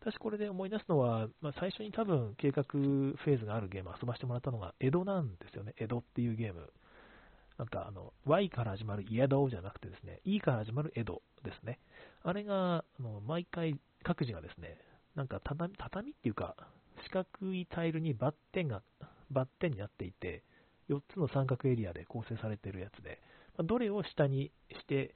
[0.00, 5.74] 私これで思い出すのは、まあ、最初に多分計画フェーズがあるゲームを遊ばせてもらったのが江戸なんですよね。
[5.78, 6.72] 江戸っていうゲーム。
[7.58, 11.78] なんかあの、Y から始まるイエドじゃなくてですね、E から始まる江戸ですね。
[12.24, 14.76] あれが、あの毎回各自がですね、
[15.14, 16.56] なんか畳畳っていうか、
[17.04, 18.82] 四角いタイルにバッテンが、
[19.30, 20.42] バッテンになっていて、
[20.88, 23.20] 4つの三角エリアで構成されているやつで、
[23.58, 25.14] どれを下にして、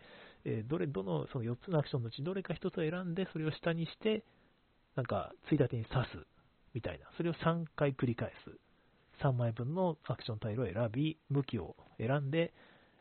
[0.68, 4.24] どれ、どの、その4つのアクションのうちどれか1つを選んで、それを下にして、
[4.94, 6.26] なんか、ついたてに刺す、
[6.72, 7.06] みたいな。
[7.16, 9.22] それを3回繰り返す。
[9.22, 12.52] 3枚分のアクションタイルを選び、武器を選んで、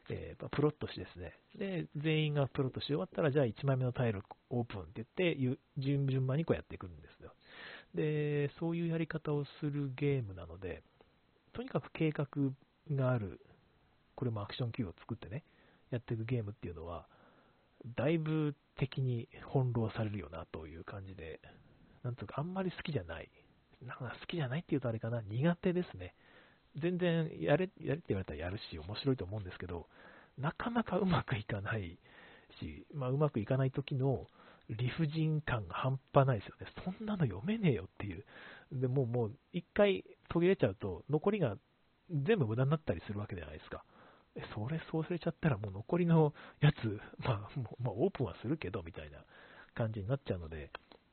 [0.10, 7.34] えー、プロットしてですね、で、全員がプロットし終わったら、じゃあ1枚目のタイルオープンって言って、順順番にこうやっていくんですよ。
[7.96, 10.84] で、そういうやり方をするゲームなので、
[11.54, 12.28] とにかく計画
[12.92, 13.40] がある、
[14.16, 15.44] これもアクションキーを作ってね、
[15.92, 17.08] やっていくゲームっていうのは、
[17.96, 21.40] だいぶ敵に翻弄されるよなという感じで、
[22.04, 23.30] なんとかあんまり好きじゃない。
[23.82, 26.14] なんか好きじゃないって言うとあれかな、苦手ですね。
[26.82, 29.88] 全然やれ、やれって言われたらやるし、面白いと思うんですけど、
[30.38, 31.98] なかなかうまくいかない
[32.60, 34.28] し、まあ、うまくいかない時の
[34.70, 36.68] 理不尽感が半端ないですよね。
[36.84, 38.24] そんなの読めねえよっていう。
[38.72, 41.56] でもうもう一回途切れちゃうと、残りが
[42.10, 43.84] 全部無駄になったりするわけじゃないですか。
[44.54, 47.50] それそうされちゃったらもう残りのやつ、まあ、
[47.82, 49.20] まあ、オープンはするけどみたいな
[49.74, 50.72] 感じになっちゃうので、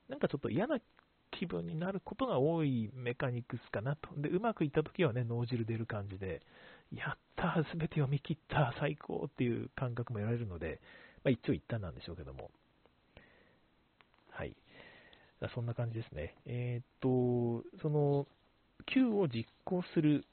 [0.08, 0.78] なんかちょっと嫌な
[1.30, 4.08] 気分になることが多いメカニクスかなと。
[4.16, 6.42] で、うまくいった時はね、脳汁出る感じで、
[6.92, 10.80] やったすべて読み切った最高っていう感覚も得られるので、
[11.24, 12.50] まあ、一長一短なんでしょうけども。
[15.48, 16.36] そんな感じですね。
[16.46, 18.26] えー、っと、その、
[18.86, 20.24] Q を実行する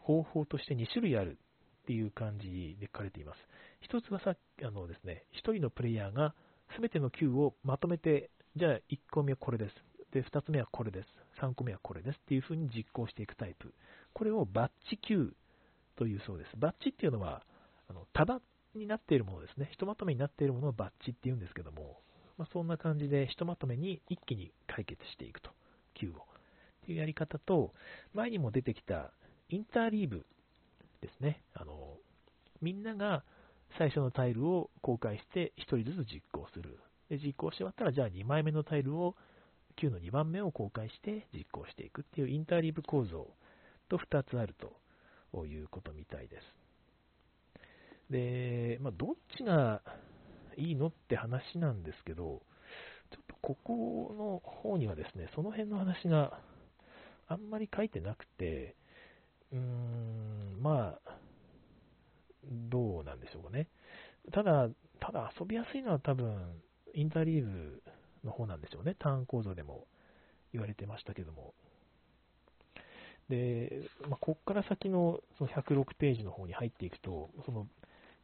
[0.00, 1.38] 方法として2種類ある
[1.82, 3.38] っていう感じで書かれています。
[3.80, 6.34] 一つはさあのですね、1人のプレイヤーが
[6.78, 9.74] 全ての Q をまとめて、じゃあ1個目はこれです。
[10.12, 11.08] で、2つ目はこれです。
[11.40, 13.74] 3個目はこれですっていう風に実行していくタイプ。
[14.14, 15.34] これをバッチ Q
[15.96, 16.50] というそうです。
[16.56, 17.42] バッチっていうのは、
[17.88, 18.40] あの束
[18.74, 19.68] になっているものですね。
[19.70, 22.00] ひとまとめになっているものをバッチっていうんですけども、
[22.38, 25.50] まあ、そんな感じでひとまとめに一気に解決していくと。
[25.94, 26.12] Q を。
[26.12, 26.16] っ
[26.86, 27.72] ていうやり方と、
[28.14, 29.12] 前にも出てきた
[29.48, 30.26] インターリーブ
[31.00, 31.42] ですね。
[31.54, 31.96] あの、
[32.60, 33.24] みんなが
[33.78, 36.78] 最初のタイルを公開して1人ずつ実行する。
[37.08, 39.16] で、実行して終わったら、じゃあ2枚目のタイルを、
[39.76, 43.28] 9の2番目を公開して実行していくっていうインターリーブ構造
[43.90, 46.56] と2つあるということみたいです。
[48.10, 49.82] で、まあ、どっちが
[50.56, 50.88] いいの？
[50.88, 52.42] って話なんですけど、
[53.10, 56.38] ちょっとここの方にはですね、その辺の話が
[57.28, 58.74] あんまり書いてなくて、
[59.52, 61.18] うーん、まあ、
[62.70, 63.68] どうなんでしょうかね。
[64.32, 64.68] ただ、
[65.00, 66.62] ただ遊びやすいのは多分、
[66.94, 67.82] インターリーブ
[68.24, 68.96] の方なんでしょうね。
[68.98, 69.86] ターン構造でも
[70.52, 71.54] 言われてましたけども。
[73.28, 77.66] で、まあ、ここから先のその106ページの方に入っていくと、その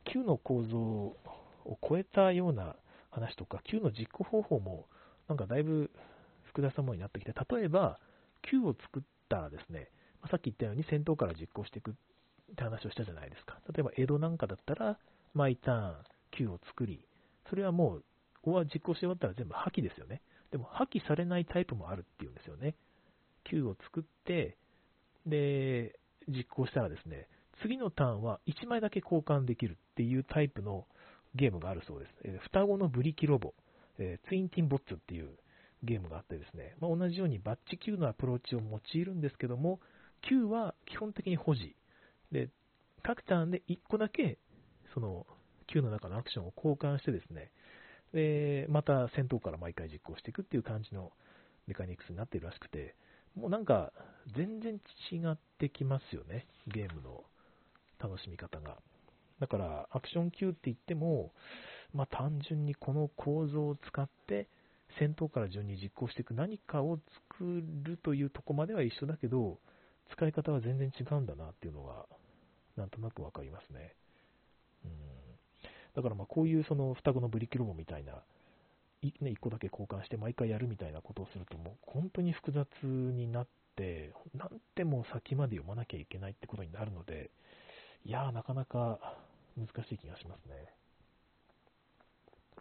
[0.06, 1.16] 9の構造
[1.64, 2.76] を超えたような
[3.10, 4.86] 話とか、9の実行方法も
[5.28, 5.90] なんかだいぶ
[6.44, 7.98] 複雑なものになってきて、例えば
[8.50, 9.88] 9を作ったらですね、
[10.30, 11.94] さっき言ったように戦闘から実行していくっ
[12.56, 13.58] て話をしたじゃないですか。
[13.72, 14.98] 例えば江戸なんかだったら、
[15.34, 15.94] 毎ターン
[16.38, 17.04] 9を作り、
[17.48, 18.04] それはもう、
[18.42, 20.20] ここは実行し終わったら全部破棄ですよね。
[20.50, 22.74] でも破棄されないタイプもあるっていうんですよね。
[23.50, 24.56] 9を作って、
[25.26, 25.98] で、
[26.28, 27.28] 実行したらですね、
[27.62, 30.86] 次のターンは1枚だけ交換できるっていうタイプの
[31.34, 32.10] ゲームがあるそうです。
[32.24, 33.54] え、双子のブリキロボ、
[33.98, 35.30] え、ツインティンボッツっていう
[35.82, 39.80] ゲームがあってですね、まあ、同じようにバッチ9のアプローチを用いるんですけども、
[40.30, 41.74] 9は基本的に保持。
[42.30, 42.50] で、
[43.02, 44.38] 各ターンで1個だけ、
[44.94, 45.26] その
[45.74, 47.50] 9の中のアクションを交換してですね、
[48.12, 51.12] で、また戦闘から毎回実行していくっていう感じの
[51.66, 52.94] メカニクスになっているらしくて、
[53.34, 53.92] もうなんか
[54.36, 54.74] 全然
[55.10, 57.24] 違ってきますよね、ゲームの
[57.98, 58.78] 楽しみ方が。
[59.42, 61.32] だから、アクション Q って言っても、
[61.92, 64.46] まあ、単純にこの構造を使って、
[65.00, 69.58] 戦闘から順に実行していく何かを作るというとこまでは一緒だけど、
[70.12, 72.06] 使い方は全然違うんだなっていうのが、
[72.76, 73.96] なんとなくわかりますね。
[74.84, 74.90] うん
[75.94, 78.14] だからまこういうその双子のブリキロボみたいな、
[79.02, 87.30] ね、1個だけ交換して毎回やるみたいなことをすると、もう本当に複雑になって、なんても先まで読まなきゃいけないってことになるので、
[88.04, 88.98] いやー、なかなか
[89.56, 90.54] 難しい気がしますね。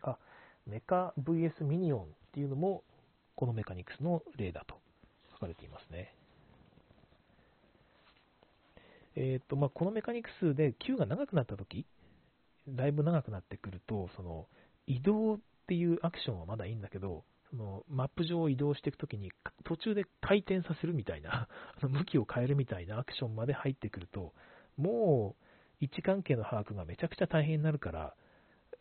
[0.03, 0.17] あ、
[0.65, 2.83] メカ VS ミニオンっていうのも、
[3.35, 4.75] このメカニクスの例だと
[5.33, 6.15] 書かれていますね。
[9.15, 11.85] えーとまあ、このメカニクスで Q が長くなったとき、
[12.67, 14.47] だいぶ長くなってくると、その
[14.87, 19.31] 移動っていうアクションはまだいいんだけど、そのマップ上を移動していくときに
[19.65, 21.49] 途中で回転させるみたいな、
[21.81, 24.33] 向きを変えるみたいなアクションまで入ってくると、
[24.77, 25.50] もう
[25.81, 28.13] 位置関係の把握がめちゃくちゃ大変になるから、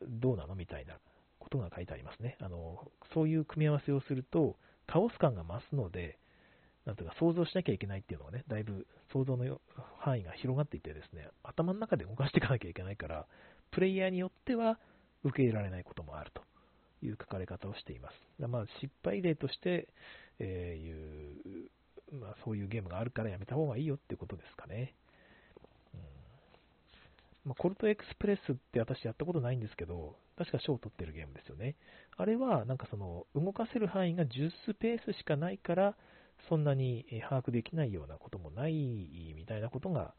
[0.03, 0.99] どうなのみたいな
[1.39, 2.37] ことが書いてありますね。
[2.41, 6.19] あのそういう組み合わせをすると、カオス感が増すので、
[6.87, 9.61] なんていうか想像しなきゃいけないっていうのがね、だいぶ想像の
[9.99, 13.27] 範囲が広がっていてですね、頭の中で動かしていかなきゃいけないから、
[13.71, 14.79] プレイヤーによっては
[15.25, 16.43] 受け入れられないこともあると
[17.05, 18.49] いう書かれ方をしています。
[18.49, 19.89] まあ、失敗例として、
[20.39, 21.67] えー、い
[22.17, 24.95] う、まあ、そういうゲームがあるからやめた方がいいよっていうことですかね。
[27.45, 31.77] まあ、コルトエクスプレスって私やったことないんですけど、確か賞を取ってるゲームですよね。
[32.17, 35.97] あれは、なんかその、動かせる範囲が10スペースしかないから、
[36.49, 40.15] そんなに把握できないようなこともないみたいなことが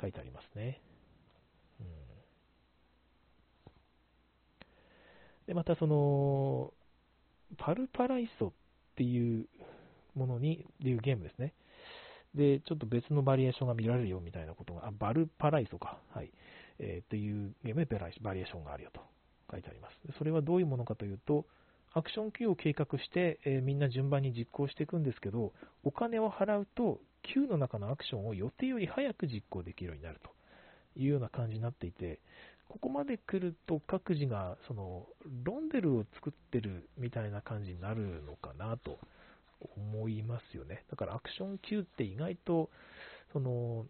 [0.00, 0.80] 書いてありますね。
[1.80, 1.86] うん、
[5.46, 6.72] で、またその、
[7.56, 8.52] パルパライソっ
[8.96, 9.48] ていう
[10.14, 11.54] ものに、っていうゲームですね。
[12.34, 15.98] で、ちょっと別のバリエーションが見られるよみたいなことが、あ、バルパライソか。
[16.12, 16.32] はい。
[16.78, 19.00] えー、というゲームでバリエーションがあるよと
[19.50, 20.18] 書いてあります。
[20.18, 21.46] それはどういうものかというと、
[21.92, 25.52] アクション Q を計画して、えー、みんな順番に実行していくんですけど、
[25.84, 30.30] お金を払うと Q の中のアクションを予定より早く実行できるようになると
[31.00, 32.18] いうような感じになっていて、
[32.68, 35.06] ここまで来ると各自がその
[35.44, 38.98] ロンデルを作ってるみたいな感じになるのかなと
[39.76, 40.84] 思いますよね。
[40.90, 42.70] だからアクション Q って意外と
[43.32, 43.86] その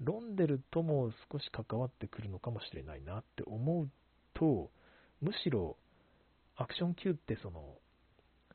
[0.00, 3.88] ロンデルとも少し関わってくるのかもしれないなって思う
[4.34, 4.70] と、
[5.20, 5.76] むしろ
[6.56, 7.76] アクション Q ってその、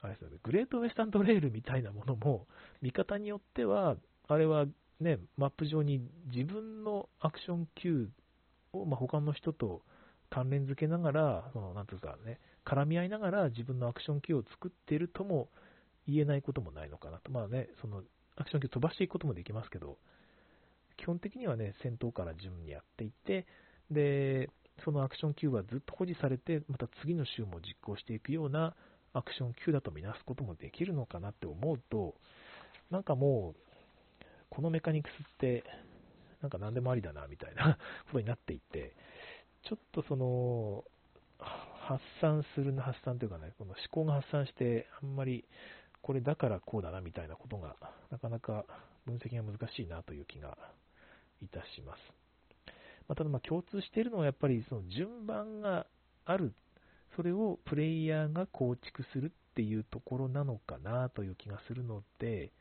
[0.01, 2.47] あれですよね、グレートウェスタントレールみたいなものも、
[2.81, 3.95] 見方によっては、
[4.27, 4.65] あれは
[4.99, 6.01] ね、マップ上に
[6.33, 8.09] 自分のアクション Q
[8.73, 9.81] を、まあ、他の人と
[10.29, 15.49] 関連付けながら、そのなんていうかね、絡み合いながら自分のアクション Q を作っているとも
[16.07, 17.31] 言えないこともないのかなと。
[17.31, 18.03] まあね、その
[18.35, 19.97] アクション Q 飛ばしていくこともできますけど、
[21.03, 23.45] 基本的にはね、先頭から順にやっていって、
[23.91, 24.49] で、
[24.85, 28.73] そのアクション Q はずっと保持されて、また次の週も実行していくような
[29.11, 32.15] アクション Q だとみなすこともできるのかなって思うと、
[32.89, 35.65] なんかもう、このメカニクスって、
[36.41, 38.95] なんか何でもありだな、みたいな ことになっていて、
[39.63, 40.85] ちょっとその、
[41.39, 45.43] 発散するの発散というかね、この思考が発散して、あんまり
[46.01, 47.75] これだからこうだなみたいなことが、
[48.09, 48.63] なかなか
[49.05, 50.57] 分析が難しいなという気が
[51.43, 51.99] いたします。
[53.07, 55.85] まあ、ただま共通しているのはやっぱりその順番が
[56.25, 56.53] ある、
[57.15, 62.51] それをプレイヤーが構築するっていうところなのかなという気がするので、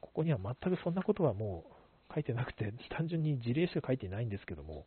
[0.00, 1.64] ここには全くそんなことはも
[2.10, 4.86] う書いてなくて、 単純に事例しか書いてないんですけども、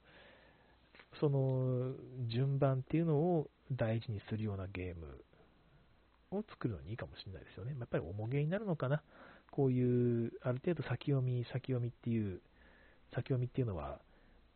[1.20, 1.96] その
[2.28, 5.24] 順番っていうのを大事にするようなゲーム
[6.32, 7.76] を作るのにいいかもしれないですよね。
[7.80, 9.02] やっぱり重げになるのかな。
[9.52, 12.42] こういう、ある程度先読み、先読みっていう、
[13.18, 14.00] 先読みっていうのは、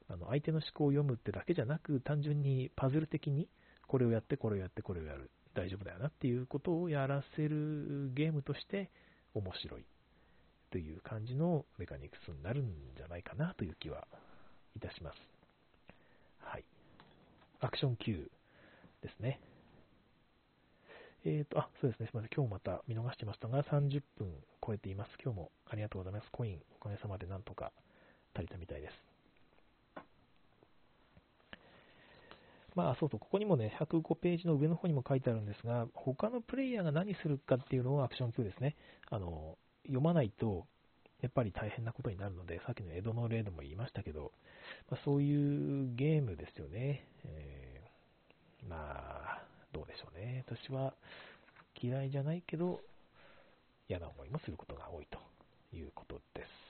[0.08, 3.48] あの相手の思考を読むってだけじゃなく、単純にパズル的に
[3.88, 8.90] これをやって、これをやって、これをやる、大丈夫だよなっていうことをやらせるゲームとして
[9.34, 9.86] 面白い
[10.72, 14.08] という感じのメカニクスになるんじゃないかなという気は
[14.76, 15.18] いたします。
[16.40, 16.64] はい。
[17.60, 18.30] アクション Q
[19.02, 19.40] ですね。
[21.26, 22.08] えっ、ー、と、あ、そうですね。
[22.08, 22.30] すみません。
[22.36, 24.34] 今日また見逃してましたが、30分
[24.66, 25.10] 超えています。
[25.24, 26.30] 今日もありがとうございます。
[26.32, 27.72] コイン、おかげさまでなんとか
[28.36, 29.12] 足りたみたいです。
[32.76, 38.76] まあ、そうそう、ここにもね、105ページの上の方にも書いてあるんですが、他のプレイヤーが何するかっていうのをアクション Q ですね。
[39.10, 40.66] あの、読まないと、
[41.22, 44.32] やっぱり大変なことになるので、さっきの江戸の例でも言いましたけど、
[44.90, 47.06] まあ、そういうゲームですよね。
[47.26, 50.46] えー、まあ、どうでしょうね。
[50.48, 50.94] 私は
[51.82, 52.80] 嫌いじゃないけど、
[53.90, 55.20] 嫌な思いもすることが多いと
[55.76, 56.61] いうことです。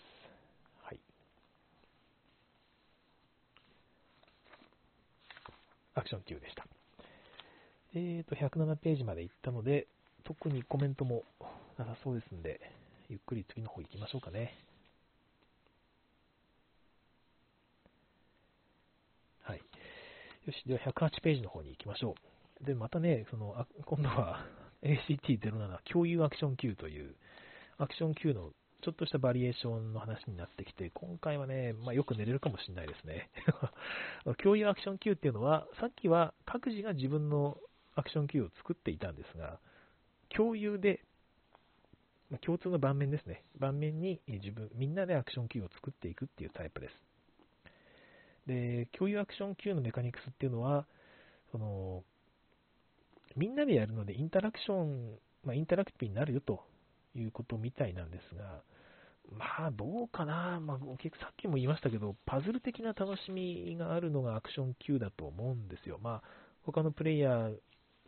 [5.93, 6.65] アクション Q でした。
[7.93, 9.88] えーと、107ページまで行ったので、
[10.23, 11.23] 特にコメントも
[11.77, 12.60] なさそうですんで、
[13.10, 14.58] ゆっくり次の方行きましょうかね。
[19.43, 19.58] はい。
[20.45, 22.15] よし、では108ページの方に行きましょ
[22.62, 22.65] う。
[22.65, 24.45] で、またね、そのあ今度は
[24.84, 27.15] ACT07 共有アクション Q という
[27.77, 33.29] アクション Q のちょっとしたバリエーションの話になってきて、今回はね、まあ、よく寝れるかもしれないですね。
[34.43, 37.57] 共有アクション Q っていうのは、さっきは各自が自分の
[37.95, 39.59] アクション Q を作っていたんですが、
[40.29, 41.01] 共有で、
[42.29, 43.43] まあ、共通の盤面ですね。
[43.59, 46.93] 盤面に自分、みんなでアクション Q を作っていくっていうタイプです。
[48.47, 50.88] で、共有アクション Q のメカニクスっていうのは、
[51.51, 52.03] その、
[53.36, 56.63] みんなでやるのでインタラクション、まあ、インタラクティブになるよと
[57.16, 58.62] いうことみたいなんですが、
[59.38, 65.99] まあ、どうかな、まあ、結さっきも言いましたけど、パズル的な楽しみがあるのがアクション Q だと思うんですよ。
[66.01, 66.22] まあ、
[66.64, 67.55] 他のプレイヤー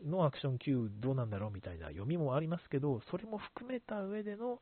[0.06, 4.60] のアクション Q どうなんだろうみたいな読みもありますけど、それも含めた上での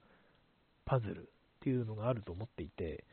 [0.85, 1.25] パズルっ
[1.61, 3.05] ていうのがあると思っていて、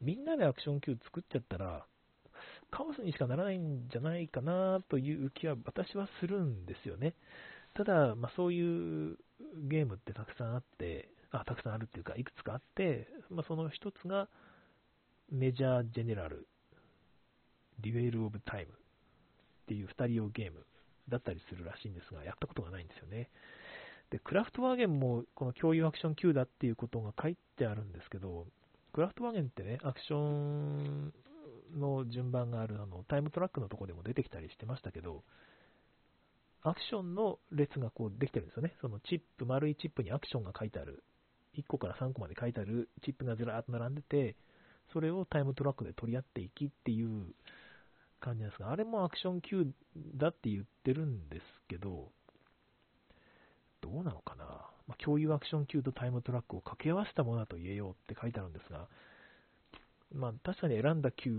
[0.00, 1.86] みんなでアクション Q 作っちゃったら、
[2.70, 7.14] カオスにしかならないんじゃないかなという気は私はするんですよね。
[7.74, 9.18] ただ、まあ、そういう
[9.68, 14.28] ゲームってたくさんあって、あたくさんあるっていうか、いくつかあって、まあ、その一つが
[15.30, 16.46] メジャージェネラル
[17.80, 18.74] デュエル・オブ・タイムっ
[19.66, 20.64] ていう2人用ゲーム
[21.08, 23.30] だったりするらしいんですが、やったことがないんですよね。
[24.10, 28.46] で、クラフトワーゲンもこの共有アクション級だっていうことが書いてあるんですけど、
[28.92, 31.12] クラフトワーゲンってね、アクション
[31.76, 35.24] の順番があるあのタイムトラックのとこでも出てきたりしてましたけど、
[36.64, 38.74] アクションの列がこうできてるんですよね。
[38.80, 41.04] そのチップ、丸いチップにアクションが書いてある。
[41.58, 44.34] 1個から3個まで書いてあるチップがずらーっと並んでて、
[44.92, 47.34] それをタイムトラックで取り合っていきっていう
[48.20, 49.66] 感じなんですが、あれもアクション級
[50.16, 52.08] だって言ってるんですけど、
[53.82, 54.44] どうなのかな、
[54.88, 58.88] まあ、共有アクション級とタイムトラックを掛け合わせたものだと言えようって書いてあるんですが、
[60.14, 61.30] まあ、確かに選んだ級、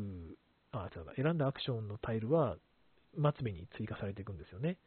[0.71, 2.57] あ、違う選んだアクションのタイルは
[3.15, 4.77] 末尾に追加されていくんですよね。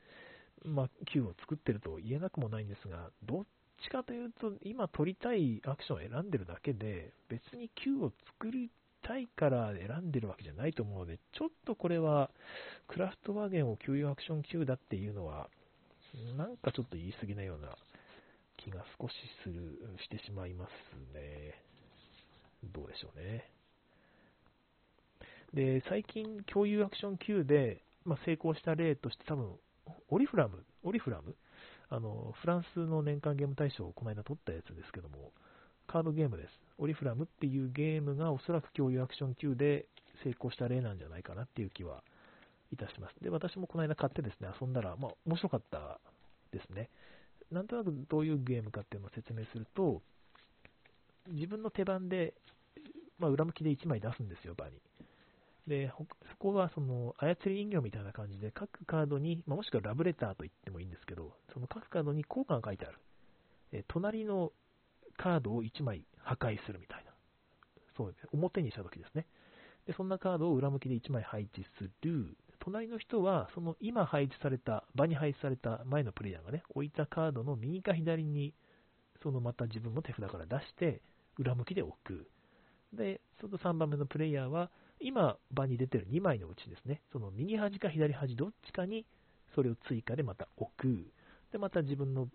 [0.65, 3.45] まあ、Q を作ってると言えなくもないんですが、どっ
[3.83, 8.71] ちかというと、今取りたいアクションを選んでるだけで、別に Q を作り
[9.03, 12.31] たいから選んでるわけじゃないと思うので、ちょっとこれは、
[12.89, 15.49] クラフトワーゲンを給与アクション Q だっていうのは、
[16.37, 17.77] なんかちょっと言い過ぎなような
[18.57, 20.71] 気が少しする、してしまいます
[21.15, 21.63] ね。
[22.73, 23.51] どうでしょうね。
[25.55, 29.59] で、最近、共有アクション Q で、まあ、成功した例として多分、
[30.09, 31.35] オリフラム、オリフラム？
[31.91, 35.33] あの、フランスの年間ゲーム大賞をこの間取ったやつですけども、
[35.87, 36.51] カードゲームです。
[36.77, 39.87] オリフラムっていうゲームがおそらく共有アクション級で
[40.23, 42.03] 成功した例なんじゃないかなっていう気は
[42.73, 43.15] いたします。
[43.23, 45.99] で、私もこの間買ってですね、遊んだら、まあ、面白かった
[46.53, 46.91] ですね。
[47.51, 50.03] なんとなくどういうゲームかっていうのを説明すると、
[51.31, 52.35] 自分の手番で、
[53.19, 54.75] まあ、裏向きで1枚出すんですよ、場に。
[55.69, 55.93] で、
[56.31, 62.99] そこはその操り人形みたいな感じで、各カードに、まあ、もしくはラブレターと言ってもいいんですけど、その各カードに効果が書いてある。
[63.73, 64.53] え隣の
[65.19, 67.13] カードを1枚破壊するみたいな。
[67.97, 68.29] そうですね。
[68.33, 69.27] 表にしたときですね。
[69.87, 72.37] で、そんなカードを裏向きで1枚配置する。
[72.61, 78.55] 隣の人は、その今配置された、場に配置された前のプレイヤーがね、置いたカードの右か左に、
[79.23, 81.03] そのまた自分の手札から出して、
[81.39, 82.29] 裏向きで置く。
[82.93, 84.71] で、その3番目のプレイヤーは、
[85.01, 89.07] 今、場に出てる2枚のうちですね、その右端か左端どっちかに
[89.55, 91.13] それを追加でまた置く。
[91.53, 92.29] で、また自分の、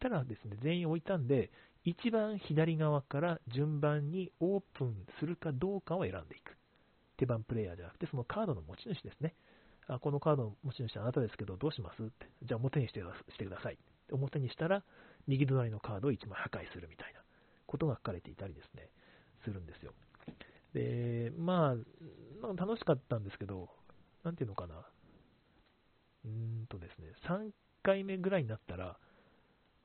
[0.00, 1.50] ただですね、全員置いたんで、
[1.84, 6.56] 一番左側から順番にオープンするかどうかを選んでいく。
[7.16, 9.34] 手番プレイヤーじゃなくて、そのカードの持ち主ですね。
[9.88, 12.02] あこのカードの持ち主はあなたですけど、どうします？
[12.02, 12.30] って。
[12.44, 13.78] じゃあ表にしてください。
[14.12, 14.84] 表にしたら、
[15.26, 17.20] 右隣のカードを1枚破壊するみたいな
[17.66, 18.88] ことが書かれていたりですね、
[19.44, 19.92] するんですよ。
[20.74, 21.74] で、ま
[22.42, 23.68] あ、楽しかったんですけど、
[24.24, 24.74] なんていうのかな。
[26.24, 26.30] うー
[26.62, 27.50] んとですね、3
[27.82, 28.96] 回目ぐらいになったら、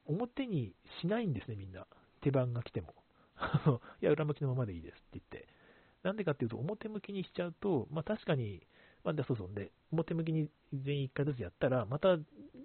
[0.06, 1.86] 表にしないんですね、みんな。
[2.22, 2.94] 手番が来ても。
[4.02, 5.48] いや、裏向きのままでいいですって言って。
[6.04, 8.66] なんでかっていうと、表向きにしちゃうと、まあ確かに、
[9.04, 12.18] まあ、そうそうで、表向きに全員1回ずつやったら、また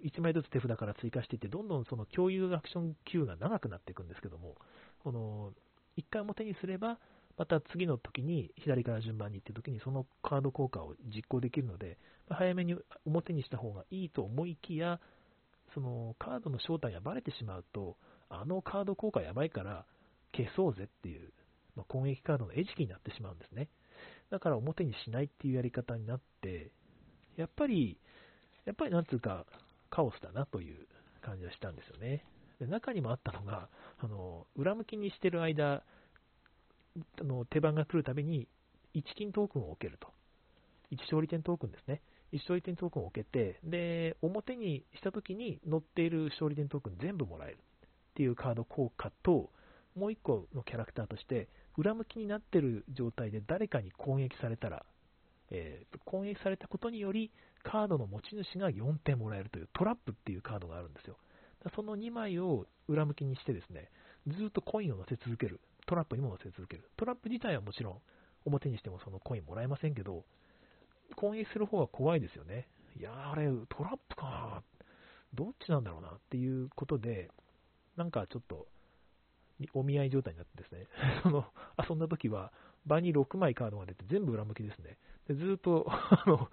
[0.03, 4.55] 1枚ずつ手札から追加していって、どんどんその共有アクション Q が長くなっていくんですけども、
[5.03, 5.53] この、
[5.97, 6.99] 1回表にすれば、
[7.37, 11.97] また次の時に左から順番に行って時にそのカード効果を実行できるので、
[12.29, 12.75] 早めに
[13.05, 14.99] 表にした方がいいと思いきや、
[15.73, 17.97] そのカードの正体がバレてしまうと、
[18.29, 19.85] あのカード効果やばいから
[20.35, 21.31] 消そうぜっていう、
[21.75, 23.67] まあ、攻撃カードの餌食になってしまうんですね。
[24.31, 26.71] だから表にしないっていうやり方になって、
[27.37, 27.97] やっぱり、
[28.65, 29.45] やっぱりなんつうか、
[29.89, 30.87] カオスだなという
[31.21, 32.25] 感じがしたんですよね。
[32.59, 33.69] で中にもあったのが、
[33.99, 35.83] あの裏向きにしてる間、
[37.19, 38.47] あの手番が来るたびに
[38.95, 40.07] 1金トークンを置けると。
[40.91, 42.01] 1勝利点トークンですね。
[42.33, 49.49] 1勝利点トークンを置けて、で、表にしたときに載っている勝利点トークン全部もらえるっていうカード効果と、
[49.95, 54.85] もう1個のキャラクターとして、裏向きになっている状態で誰かに攻撃されたら、
[55.49, 57.31] えー、攻撃されたことにより、
[57.63, 61.17] カードの持ち主が4点もらえるというトラップっていうカードがあるんですよ。
[61.75, 63.89] その2枚を裏向きにしてですね、
[64.27, 65.59] ずっとコインを乗せ続ける。
[65.85, 66.89] トラップにも乗せ続ける。
[66.97, 68.01] トラップ自体はもちろん
[68.45, 70.23] 表にしてもそのコインもらえませんけど、
[71.15, 72.67] 攻撃する方が怖いですよね。
[72.99, 74.63] いやー、あれ、トラップか
[75.33, 77.29] どっちなんだろうなっていうことで、
[77.95, 78.67] なんかちょっと、
[79.73, 80.87] お見合い状態になってですね、
[81.23, 81.45] その、
[81.77, 82.51] 遊んだ時は、
[82.85, 84.97] 場に6枚カードが出て全部裏向きですね。
[85.27, 86.49] でずっと、 あの、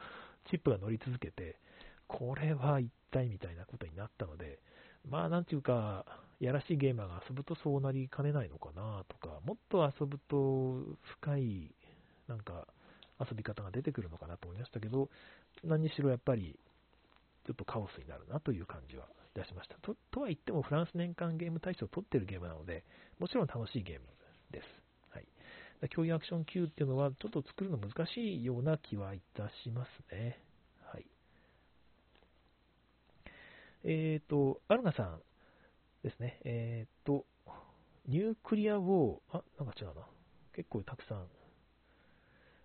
[0.49, 1.59] チップが乗り続けて、
[2.07, 4.61] これは一体みたいなことになったので、
[5.09, 6.05] まあなんていうか、
[6.41, 11.71] やらしいゲーマーが遊ぶとそうなりかねないのかなとか、もっと遊ぶと深い、
[12.29, 12.67] なんか、
[13.21, 15.11] 遊び方が出てくるのかなと思いましたけど、
[15.63, 16.59] 何にしろやっぱり、
[17.47, 19.77] ちょっとカオスになるなという感じはいたしました。
[19.83, 22.85] ととは言っても、フランス年間ゲーム大賞を取ってるゲームなので、
[23.19, 24.07] もちろん楽しいゲーム
[24.51, 24.67] です。
[25.11, 25.89] はい。
[25.91, 30.41] 共有アクション Q っていうのはちょっと作るの難しいような気はいたしますね。
[30.91, 31.07] はい。
[33.85, 35.21] えっ、ー、と、アルガさん
[36.03, 36.41] ですね。
[36.45, 37.25] えっ、と、
[38.07, 40.07] ニュークリアウォー、あ、なんか違うな。
[40.55, 41.27] 結構たくさん。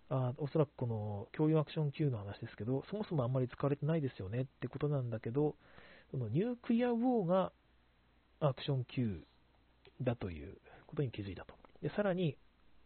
[0.08, 5.56] あおそらくこの共有アクション Q の話ですけど、そもそもあんまり使われてないですよねってことなんだけど、
[6.12, 7.52] そのニュークリアウォーが
[8.40, 9.24] アクション Q
[10.02, 11.54] だということに気づいたと。
[11.82, 12.36] でさらに、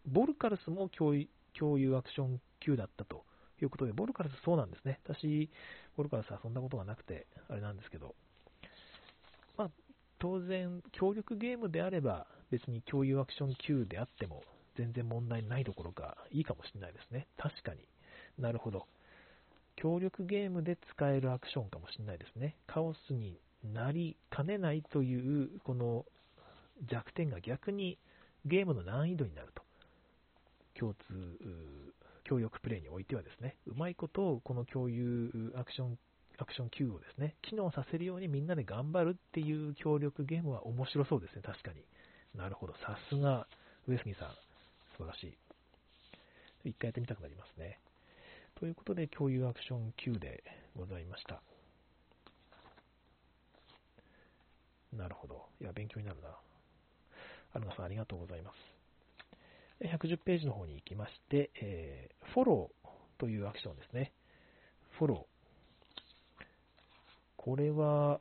[0.06, 3.24] ボルカルスも共有アクション Q だったと
[3.60, 5.00] いうことで、ボルカルスそうなんですね。
[5.04, 5.50] 私、
[5.96, 8.14] ボルカルス遊んだことがなくて、あれなんですけど、
[10.20, 14.44] 当然、協力ゲームであれば、別に共有アクション Q であっても、
[14.76, 17.26] 全然問題ないどころか、いいかもしれないですね。
[17.38, 17.80] 確かに。
[18.38, 18.86] なるほど。
[19.76, 22.54] 協力ゲームで使えるアクションかもしれないですね。
[22.66, 26.04] カオスになりかねないという、この
[26.86, 27.98] 弱点が逆に
[28.44, 29.62] ゲームの難易度になると。
[30.78, 31.00] 共通、
[32.24, 35.98] 協力プレイにおいてはですね、うまいことをこの共有アクション、
[36.40, 41.84] アクション Q をですね、機能させるようにみんなで頑張るっていう協力ゲームは面白そうですね、確かに。
[42.34, 43.46] なるほど、さすが
[43.86, 44.28] 上杉さん、
[44.96, 45.24] 素晴らし
[46.64, 46.70] い。
[46.70, 47.78] 一回やってみたくなりますね。
[48.58, 50.42] ということで、共有アクション Q で
[50.76, 51.42] ございました。
[54.96, 55.46] なるほど。
[55.60, 56.28] いや、勉強になるな。
[57.52, 59.86] アルナさん、ありがとうございます。
[59.86, 62.88] 110ページの方に行きまして、えー、フォロー
[63.18, 64.12] というアクションですね。
[64.98, 65.39] フォロー。
[67.40, 68.20] これは、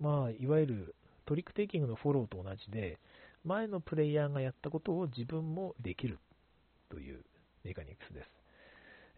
[0.00, 0.94] まあ、いわゆる
[1.26, 2.98] トリックテイキングのフォローと同じで、
[3.44, 6.18] 前のプレイヤーがやったことを自分もできる
[6.90, 7.20] という
[7.62, 8.26] メカニクスです。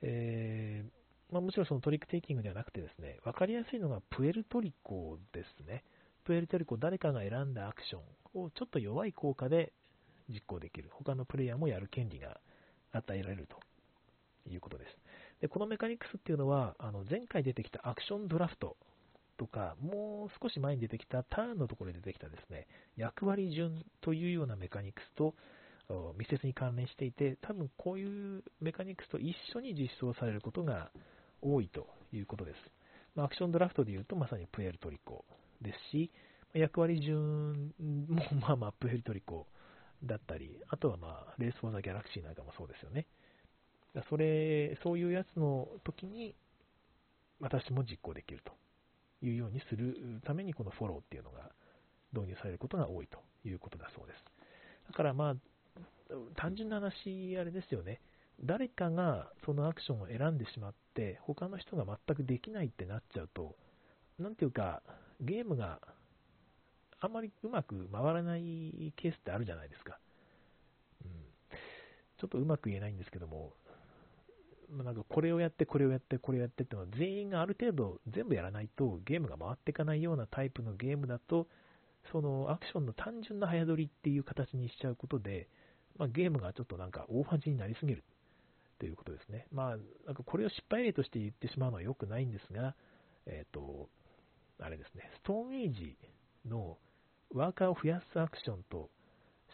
[0.03, 5.85] えー、まあ、もちろんそのトリックテイキングではなくてですね、分かりやすいのがプエルトリコですね。
[6.25, 8.01] プエルトリコ、誰かが選んだアクショ
[8.39, 9.73] ンをちょっと弱い効果で
[10.29, 10.91] 実行できる。
[10.93, 12.39] 他のプレイヤーもやる権利が
[12.93, 13.57] 与えられると
[14.51, 14.91] いうことです。
[15.41, 18.77] でこのメカニクスっていうのは、あの前回出てきたアクションドラフト
[19.41, 22.67] とか、もう少し前に出てきたターンのところで出てきたですね、
[22.99, 25.35] 役割順というようなメカニクスと
[26.19, 30.91] 密接に関連していて、多分こういうメカニクスと一緒に実装されることが
[31.41, 32.57] 多いということです。
[33.15, 35.25] ま、アクションドラフトでいうとまさにプエルトリコ
[35.63, 36.11] ですし、
[36.53, 39.47] 役割順も まあまあプエルトリコ
[40.05, 43.07] だったり、あとはまあレース・フォー・ザ・ギャラクシーなんかもそうですよね。
[44.11, 46.35] それ、そういうやつの時に
[47.41, 48.53] 私も実行できると
[49.23, 51.51] いうようにするためにこのフォローっていうのが
[52.13, 54.25] 導入されることが多いということだそうです。
[54.89, 55.37] だからまあ
[56.37, 58.01] 単純な話、あれですよね。
[58.43, 63.55] 誰かがそのアクションを選んでしまって、他の人が全くできないってなっちゃうと、
[64.19, 64.83] なんていうか、
[65.21, 65.81] ゲームが
[67.01, 69.99] あんまりうまく回らないケースってあるじゃないですか。
[71.05, 71.11] うん、
[72.19, 73.53] ちょっとうまく言えないんですけども、
[74.71, 81.47] なんかこれをやって、これをやって、これをやってっていうのは全員がある程度全部やらないとゲームが回っていかないようなタイプのゲームだと、
[82.13, 85.49] そのアクションの単純な早取りっていう形にしちゃうことで、
[85.99, 88.05] まあ、ゲームがちょっとなんか大恥になりすぎる
[88.79, 89.47] ということですね。
[89.53, 92.75] まあ、なんかこれを失敗例として言ってしまうのは良くないんですが、
[93.27, 93.89] えっ、ー、と、
[94.61, 95.97] あれですね、ストーンエイジ
[96.47, 96.79] の
[97.35, 98.91] ワーカーを増やすアクションと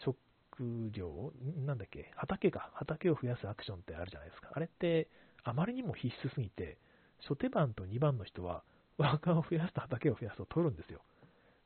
[0.01, 0.15] ショッ
[0.57, 1.31] 食料、
[1.65, 4.49] なんだっけ、畑か、畑を増やすアクションってあるじゃないですか。
[4.53, 5.07] あれって
[5.43, 6.77] あまりにも必須すぎて、
[7.21, 8.63] 初手番と2番の人は
[8.97, 11.01] ワーカーを増やすと畑を増やすと取るんですよ。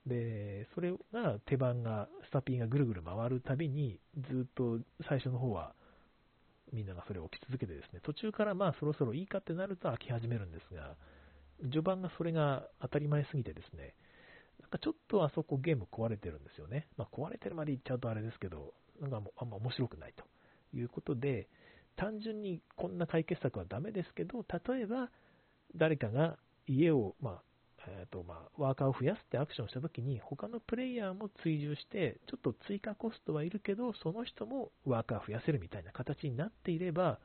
[0.05, 5.73] で、それが手番が、スタピンがぐるぐる回るたびに、ずっと最初の方は
[6.73, 10.95] みんながそれを置き続けてですね、途中からまあそろそろいいかってなると飽き始めるんですが、
[11.63, 13.93] 序盤がそれが当たり前すぎてですね、
[14.61, 16.87] なんかちょっとあそこゲーム壊れてるんですよね。
[16.97, 20.23] まあ、壊れてるまで言っちゃうとあれですけど、なんかもうあんま面白くないと
[20.77, 21.47] いうことで、
[21.97, 25.09] 単純にこんな解決策はダメですけど、例えば
[25.75, 26.37] 誰かが
[26.67, 27.43] 家を、まあ
[27.87, 37.19] えーとまあ、ワーカーを増やすってアクションしたときに、他のプレイヤーも追従して、ちょっと追加コストはいるけど、その人もワーカー増やせるみたいな形になっていれば、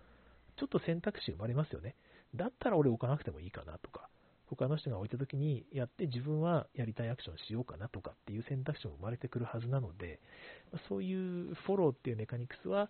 [0.56, 1.94] ちょっと選択肢生まれますよね。
[2.34, 4.08] だったら俺置かなくてもいいかなとか、
[4.48, 10.20] 他の人が置いたときにやって自分はやりたいアクションしようかなとかっていう選択肢も生まれてくるはずなので、
[10.88, 12.88] そういうフォローっていうメカニクスは、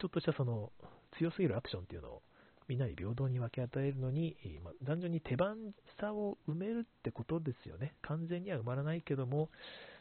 [0.00, 0.72] ちょっとしたその
[1.18, 2.22] 強すぎるアクションっていうのを
[2.66, 5.56] みんなに平等に分け与えるのに、まあ、単純に手番
[6.00, 7.94] 差を埋めるってことですよね。
[8.02, 9.50] 完全には埋まらないけども、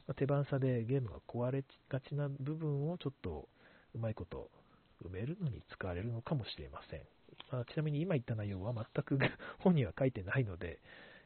[0.07, 3.47] まあ、手番差でゲームが壊れがちな部分をちょっと
[3.93, 4.49] うまいこと
[5.05, 7.01] 埋めるのに使われるのかもしれません。
[7.59, 9.19] あ、ちなみに今言った内容は全く
[9.59, 10.79] 本には書いてないので、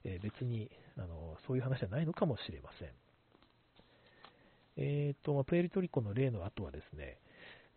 [0.04, 2.90] えー、別にあのそういう話じゃないのかもしれません。
[4.78, 7.18] えーとま、プエルトリコの例の後はですね、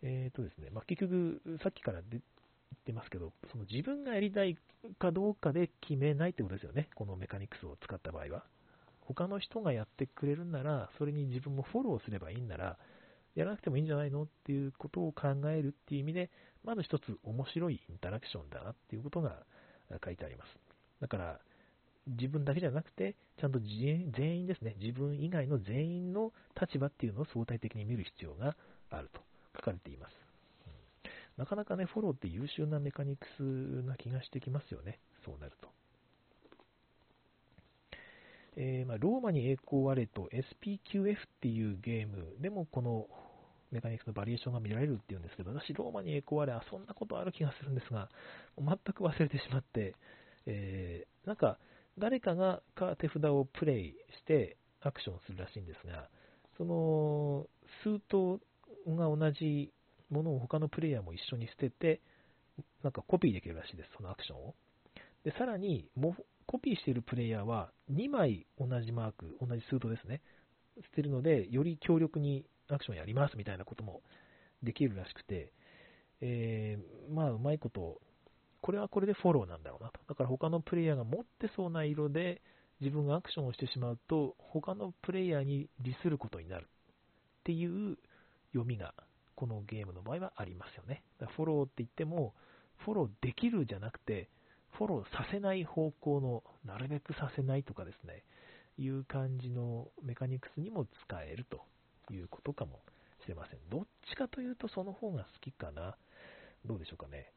[0.02, 2.22] えっ、とですね、まあ、結局、さっきから言っ
[2.84, 4.58] てますけど、その自分がやりたい
[4.98, 8.44] かどうかで決めないってことですよね、このメカニクスを使った場合は。
[9.00, 12.78] 他の人がやってくれるなら、それに自分もフォローすればいいんなら、
[13.34, 16.30] やらなくてもいいんじゃないのっていうことを考えるっていう意味で、
[16.64, 19.44] まず一つ面白いインタラクションだなっていうことが
[20.04, 20.58] 書いてあります。
[21.00, 21.40] だから、
[22.06, 28.56] 自分だけじゃなくて、ちゃんと全員ですね、自分以外の全員の立場っていうのを相対的に見る必要が
[28.90, 29.20] あると
[29.56, 30.16] 書かれています。
[31.36, 33.42] なかなかね、フォローって優秀なメカニクス
[33.86, 35.68] な気がしてきますよね、そうなると。
[38.62, 40.28] えー、まあ、ローマに栄光あれと
[40.62, 43.06] SPQF っていうゲームでもこの
[43.72, 48.10] メカニクスのバリエーションが見られるっていうんですけど、私、ローマに栄光あれ遊んだことある気がするんですが、
[48.58, 49.94] 全く忘れてしまって、
[50.44, 51.58] えー、なんか、
[51.96, 52.60] 誰かが
[52.98, 56.08] 手札をプレイしてアクションするらしいんですが、
[56.58, 57.46] その
[57.82, 58.40] 数頭
[58.86, 59.72] が同じ
[60.10, 62.00] ものを他のプレイヤーも一緒に捨てて、
[62.82, 64.54] なんかコピーできるらしいです、そのアクションを。
[65.24, 65.88] で、さらに、
[66.50, 70.20] コピーしているプレイヤーは2枚同じマーク、同じスートですね、
[70.82, 74.02] 捨てるので、より強力にアクションやりますみたいなことも
[74.60, 75.52] できるらしくて、
[76.20, 78.00] えー、まあ、うまいこと、
[78.62, 80.00] これはこれでフォローなんだろうなと。
[80.08, 82.42] だから他のプレイヤーが持ってそうな色で
[82.80, 87.96] 自分がアクションをしてしまうと、他のプレイヤーに利することになるっていう
[88.54, 88.92] 読みが、
[89.36, 91.04] このゲームの場合はありますよね。
[91.36, 92.34] フォローって言っても、
[92.78, 94.28] フォローできるじゃなくて、
[94.76, 98.24] フォローさせない方向の、なるべくさせないとかですね、
[98.78, 101.60] いう感じのメカニクスにも使えると
[102.12, 102.80] いうことかも
[103.22, 103.58] しれません。
[103.70, 105.96] どっちかというとその方が好きかな。
[106.64, 107.32] どうでしょうかね。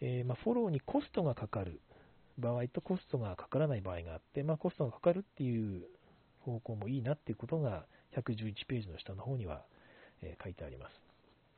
[0.00, 1.80] えー、まあ、フォローにコストがかかる
[2.38, 5.84] 場合とコストがかからない場合があって、まあ、コストがかかるっていう
[6.40, 7.86] 方向もいいなっていうことが
[8.16, 9.64] 111ページの下の方には、
[10.22, 10.92] え、書いてあります。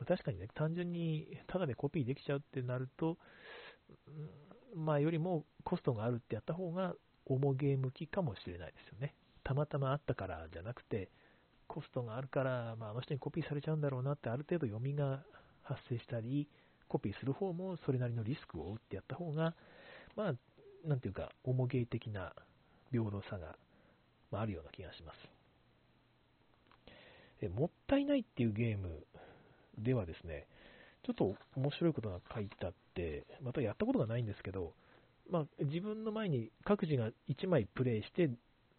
[0.07, 3.19] 確かにね、単純にただでコピーできちゃうってなると、
[4.75, 6.95] まあ、よりもコストがあるってやった方が
[7.27, 9.15] 重ゲー向きかもしれないですよね。
[9.45, 11.11] たまたまあったからじゃなくて、
[11.67, 15.23] コストがあるから、まあ、あの人にコピーされちゃうんだろうなってある程度読みが
[15.63, 16.49] 発生したり、
[16.89, 19.55] コピーする方もそれなりのリスクを負ってやった方が、
[20.17, 20.35] まあ、
[20.89, 22.33] なんていうか、重ゲー的な
[22.91, 23.57] 平等さが、
[24.31, 25.19] まあ、あるような気がします。
[27.41, 29.07] えもったいないっていうゲーム
[29.79, 30.47] ではですね、
[31.05, 34.75] ちょっと面白いことが書いてあって、またやったことがないんですけど、
[35.31, 38.31] まあ、自分の前に各自が1枚プレイして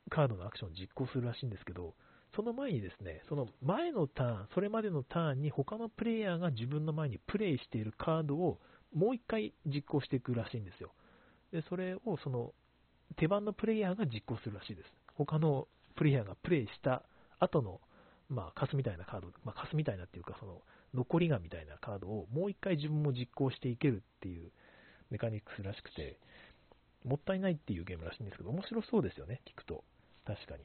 [0.09, 1.93] カードのアクションを実行するらしいんですけど、
[2.35, 8.59] その前にですね、その前のターン、それまでのターンに他のプレイヤーが自分の前にプレイしているカードを
[8.93, 10.91] もう一回実行していくらしいんですよ。
[11.51, 12.53] で、それをその
[13.17, 14.87] 手番のプレイヤーが実行するらしいです。
[15.15, 17.03] 他のプレイヤーがプレイした
[17.39, 17.81] 後の、
[18.29, 20.61] まあ、カスみたいなカード、まあ、カスみたいなっていうか、その
[20.93, 24.51] 残りがみたいなカードをもう一回自分も実行していけるっていう
[25.11, 26.17] メカニクスらしくて、
[27.05, 29.83] もったいないっていうゲームらしいんですけど、面白そうですよね、聞くと。
[30.25, 30.63] 確かに。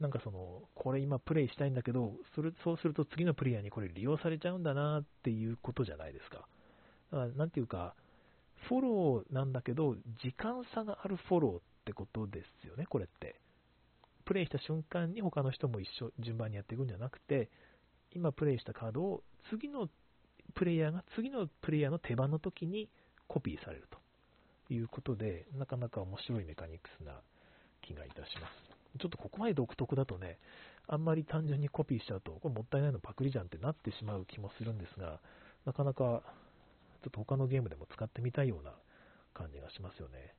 [0.00, 6.48] なんかその、これ今プレイしたいんだけど、それそうすると次のプレイヤーにこれ利用されちゃうんだなっていうことじゃないですか。
[7.12, 7.94] だからなんていうか、
[8.68, 13.36] フォローなんだけど、時間差があるフォローってことですよね、これって。
[14.24, 17.50] プレイした瞬間に他の人も一緒、順番にやっていくんじゃなくて、
[18.12, 19.88] 今プレイしたカードを次の
[20.54, 22.88] プレイヤーが次のプレイヤーの手番の時に
[23.28, 23.88] コピーされる
[24.68, 27.20] ということで、なかなか面白いメカニクスな
[27.82, 28.98] 気がいたします。
[28.98, 30.38] ちょっとここまで独特だとね、
[30.88, 35.20] あんまり単純にコピーしちゃうと、これもったいないのパクリじゃんってなってしまう気もするんですが、
[35.64, 36.22] なかなか
[37.02, 38.72] ちょっと他のゲームでも使ってみたいような
[39.32, 40.34] 感じがしますよね。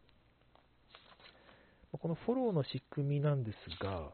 [1.91, 4.11] このフォローの仕組みなんですが、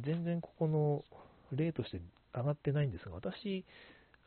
[0.00, 1.04] 全然ここの
[1.52, 2.00] 例として
[2.34, 3.64] 上がってないんですが、私、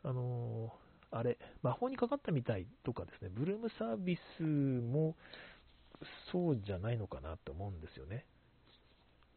[0.04, 0.72] あの
[1.10, 5.16] あれ、魔法にかかったみたいとかですね、ブルームサービスも
[6.30, 8.24] そうじゃないのかなと思うんですよね。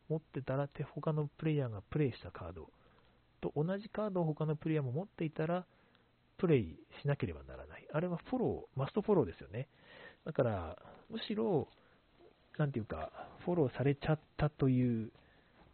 [0.10, 2.70] 持ってたら他のプレイヤーがプレイしたカード
[3.42, 5.66] と同じカードを他のプレイヤーも持っていたら
[6.38, 7.88] プレイしなければならない。
[7.92, 9.68] あれはフォロー、マストフォローですよね。
[10.26, 10.78] だから、
[11.10, 11.68] むしろ、
[12.58, 13.12] なんていうか、
[13.46, 15.12] フォローされちゃったという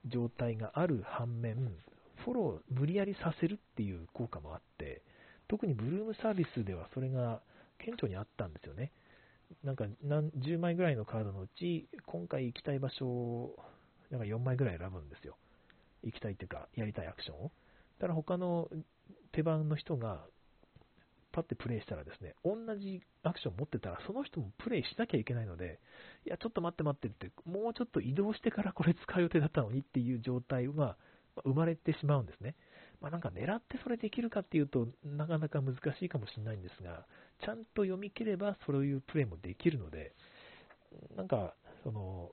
[0.05, 1.75] 状態がある反面、
[2.25, 5.01] フォロー無理やりさせるっていう効果もあって、
[5.47, 7.41] 特にブルームサービスではそれが
[7.79, 8.91] 顕著にあったんですよね。
[9.63, 13.55] なんか何10枚ぐらいのカードのうち、今回行きたい場所
[14.11, 15.37] だか4枚ぐらい選ぶんですよ。
[16.03, 17.51] 行きたいっていうか、やりたいアクションを。
[17.99, 18.69] ただから他の
[19.31, 20.25] 手番の人が
[21.31, 25.79] パッてプレイしたらですね、同じアクション持ってたら、その人もプレイしなきゃいけないので、
[26.25, 30.97] いや、ちょっと待って待ってって、もうちょっと移動してからこれ使う予定だったのにっていう状態が
[31.43, 32.55] 生まれてしまうんですね。
[33.01, 37.05] まあ、なんか狙ってそれできるかっていうとなかなか難しいかもしれないんですが、
[37.43, 40.13] ちゃんと読み切ればそういうプレイもできるので、
[41.15, 41.53] なんか、
[41.83, 42.31] その、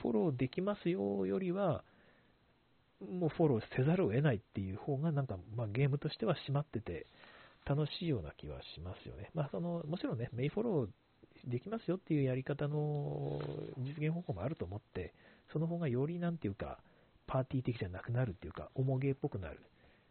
[0.00, 1.84] フォローできますよよりは、
[3.00, 7.06] もうフォローせざるを得ないっていう方が、なんか、まあ、ゲームとしては締まってて、
[7.64, 9.30] 楽しいような気はしますよね。
[9.34, 13.40] まあ、その、もちろんね、メイフォローできますよっていうやり方の
[13.78, 15.14] 実現方法もあると思って、
[15.52, 16.78] その方がよりなんていうか、
[17.26, 19.60] パーティー的じゃなくなるっていうか、重ゲーっぽくなる、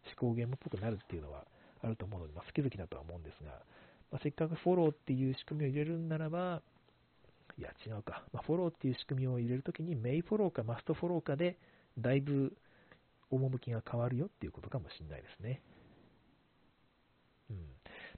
[0.06, 1.46] 思考ゲームっぽくなるっていうのは
[1.82, 3.50] あると思うので、まあ、好き好きだとは思うんですが、
[4.10, 6.62] まあ、せっかくフォローっていう仕組みを入れるんならば、
[7.58, 11.58] いや違うか、まあ、フォローっていう仕組みを入れるときに、メイフォローかマストフォローかで、
[11.98, 12.56] だいぶ
[13.30, 15.60] 趣が変わるよっていうことかもしれないですね。
[17.50, 17.62] うんま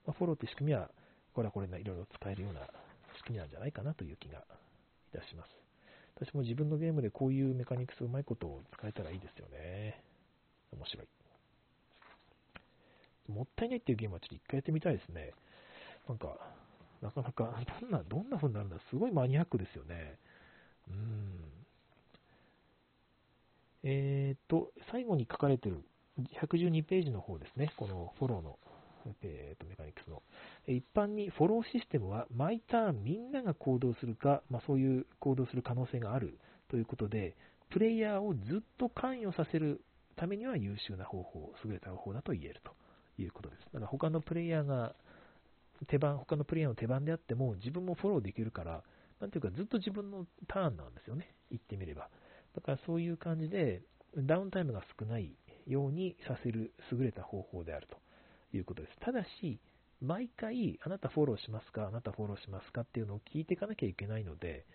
[0.09, 0.91] あ、フォローって仕組みは、
[1.33, 2.61] これはこれいろいろ使えるような
[3.17, 4.39] 仕組みなんじゃないかなという気が
[5.13, 5.64] いたします。
[6.25, 10.01] 私も自分のゲームでこういうメカニクスうまいことを使えたらいいですよね。
[10.73, 11.07] 面白い。
[13.31, 15.33] もったいないっていうゲームはちょっと一回やってみたいですね。
[16.09, 16.39] なんか、
[17.03, 20.19] なかなか、 どんな、どんな風になるんだすごいマニアックですよね。
[20.89, 21.41] うん。
[23.83, 25.85] えっ、と、最後に書かれてる
[26.19, 27.71] 112ページの方ですね。
[27.77, 28.59] このフォローの、
[29.23, 30.23] えー、とメカニクスの。
[30.67, 36.39] 一般にフォローシステムは毎ターンみんなが行動するか、まあ、そういう行動する可能性がある
[36.71, 37.37] ということで、
[37.71, 39.81] プレイヤーをずっと関与させる
[40.17, 42.73] ためには優秀な方法、優れた方法だと言えると
[43.21, 43.65] いうことです。
[43.73, 44.95] だから他のプレイヤーが
[45.89, 48.83] 手番、他のプレイヤーの手番であっても自分もフォローできるから、
[49.21, 51.35] なんていうかずっと自分のターンなんですよね。
[51.51, 52.09] 言ってみれば。
[52.55, 53.83] だからそういう感じで
[54.17, 55.35] ダウンタイムが少ない
[55.67, 57.97] ようにさせる優れた方法であると
[58.57, 58.99] いうことです。
[59.01, 59.61] ただし、
[60.01, 64.67] 毎回あなたフォローしますか、あなたフォローしますかっていうのを聞いていかなきゃいけないので、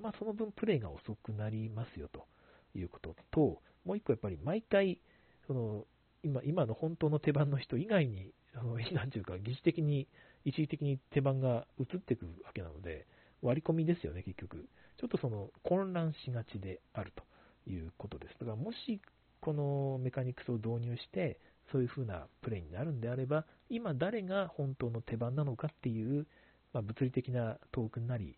[0.00, 2.26] まあ、その分プレイが遅くなりますよと
[2.74, 5.00] いうことと、もう一個やっぱり毎回、
[5.46, 5.84] その
[6.22, 10.08] 今今の本当の手番の人以外に、あの なんていうか、疑似的に
[10.44, 13.06] 一時的に手番が移ってくるわけなので、
[13.42, 14.68] 割り込みですよね、結局。
[14.98, 18.38] ちょっとその混乱しがちであるということです。
[18.38, 19.00] だからもし
[19.40, 21.38] このメカニクスを導入して、
[21.70, 26.26] そういう風なプレイになるんであれば、今誰が本当の手番なのかっていう、
[26.72, 28.36] まあ、物理的なトークンなり、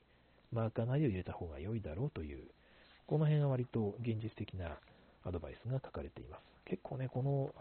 [0.53, 2.45] マーカーなりを入れた方が良いだろうという、
[3.07, 4.77] この辺は割と現実的な
[5.25, 6.41] アドバイスが書かれています。
[6.67, 7.55] 結構ね、この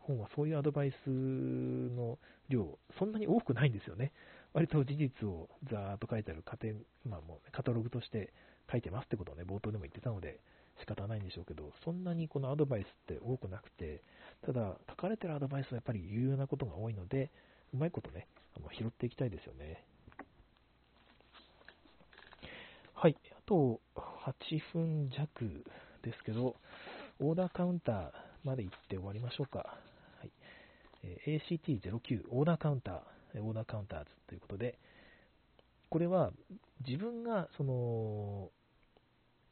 [0.00, 2.18] 本はそういうアドバイスの
[2.48, 4.12] 量、そんなに多くないんですよね。
[4.54, 8.32] 割と事実をざーっと書いてある家庭、まあもう、ね、カタログとして
[8.70, 10.40] 書いてますってことをね、冒頭でも言ってたので
[10.80, 14.02] 仕方ないんでしょうけど、そんなにこのアドバイスって多くなくて、
[14.44, 17.30] ただ書かれてるアドバイスはやっぱり有用なことが多いので、
[17.74, 18.26] うまいことね、
[18.56, 19.84] あの拾っていきたいですよね。
[22.94, 24.32] はい、あと8
[24.72, 25.64] 分弱
[26.02, 26.56] ですけど、
[27.20, 28.10] オーダーカウンター
[28.44, 29.78] まで行って終わりましょうか。
[31.04, 34.78] え ACT09 オーダーカウンター、オーダーカウンターズということで、
[35.90, 36.32] これは
[36.86, 38.50] 自分がその、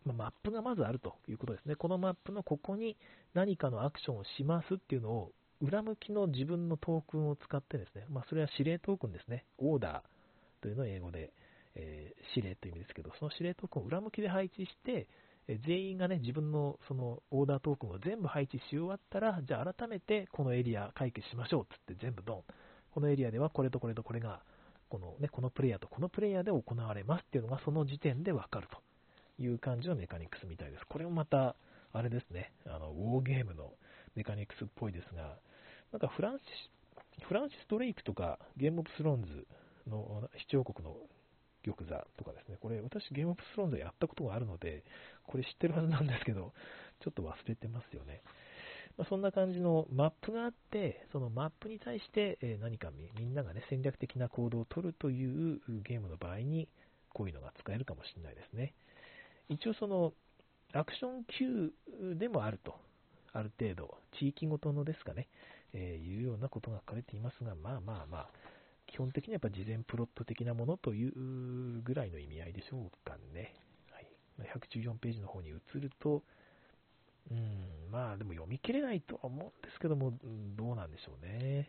[0.08, 1.76] まマップがまずあるということですね。
[1.76, 2.96] このマップのここに
[3.34, 9.44] 何かのアクションをしますっていうのを裏向きの自分のトークンを使ってですね、まあ、それは指令トークンですね。
[9.58, 11.32] オーダーというのを英語で、
[11.74, 15.08] えー、指令という意味ですけど、その指令トークンを裏向きで配置して、
[15.48, 22.42] え全員がね、自分のそのオーダートークンを全部配置し終わったら、じゃあ改めてこのエリア解決しましょうっつって全部ドン。
[22.92, 24.42] このエリアではこれとこれとこれが、
[24.88, 28.78] このね、このプレイヤーとこのプレイヤーで行われますっていうのがその時点でわかると
[29.38, 30.86] いう感じのメカニクスみたいです。
[30.86, 31.56] これもまた、
[31.92, 33.72] あれですね、あの、ウォーゲームの
[34.14, 35.38] メカニクスっぽいですが、
[35.92, 36.44] なんかフランシ
[37.20, 39.46] ス、フランシス・ドレイクとかゲームオブスローンズ
[39.88, 40.96] の視聴国の
[41.64, 44.84] 玉座とかですね、これ私ゲームオブスローンズやったことがあるので、
[45.26, 46.52] これ知ってるはずなんですけど、
[47.00, 48.22] ちょっと忘れてますよね。
[48.96, 56.68] まあ、そんな感じのマップがあって、そのマップに対して何かみんながね、戦略的な行動を取るというゲームの場合に、
[57.10, 58.74] こういうのが使えるかもしれないですね。
[59.48, 60.12] 一応その、
[60.72, 61.72] アクション Q
[62.18, 62.74] でもあると、
[63.32, 65.28] ある程度、地域ごとのですかね、
[65.72, 68.28] えー、いうようなことが書かれていますが、まあまあまあ、
[68.86, 73.54] 基本的にはやっぱ事前プロット的なものというぐらいの意味合いでしょうかね。
[73.92, 74.06] はい、
[74.78, 76.22] 114ページの方に移ると、
[77.30, 80.12] うん、まあでも読み切れないとは思うんですけども、
[80.56, 81.68] どうなんでしょうね。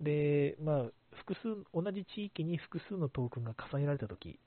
[0.00, 0.84] で、まあ、
[1.16, 4.38] 複数、同じ地域に複数のトークンが重ねられたとき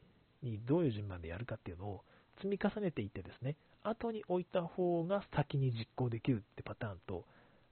[0.43, 2.03] にどういう順番でやるかっていうのを
[2.38, 7.26] 積み重ねていってですね、後に置いた方が先に実行できるってパターンと、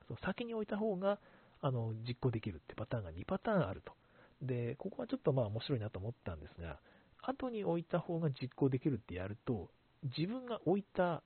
[0.08, 1.20] その先に置いた方が
[1.62, 3.94] あの実行できるってパターンが2パターンあると。
[4.42, 6.80] で、ここはちょっとまあ面白いなと思ったんですが、
[7.22, 9.70] 後に置いた方が実行できるってやると、
[10.18, 11.24] 自分が置いた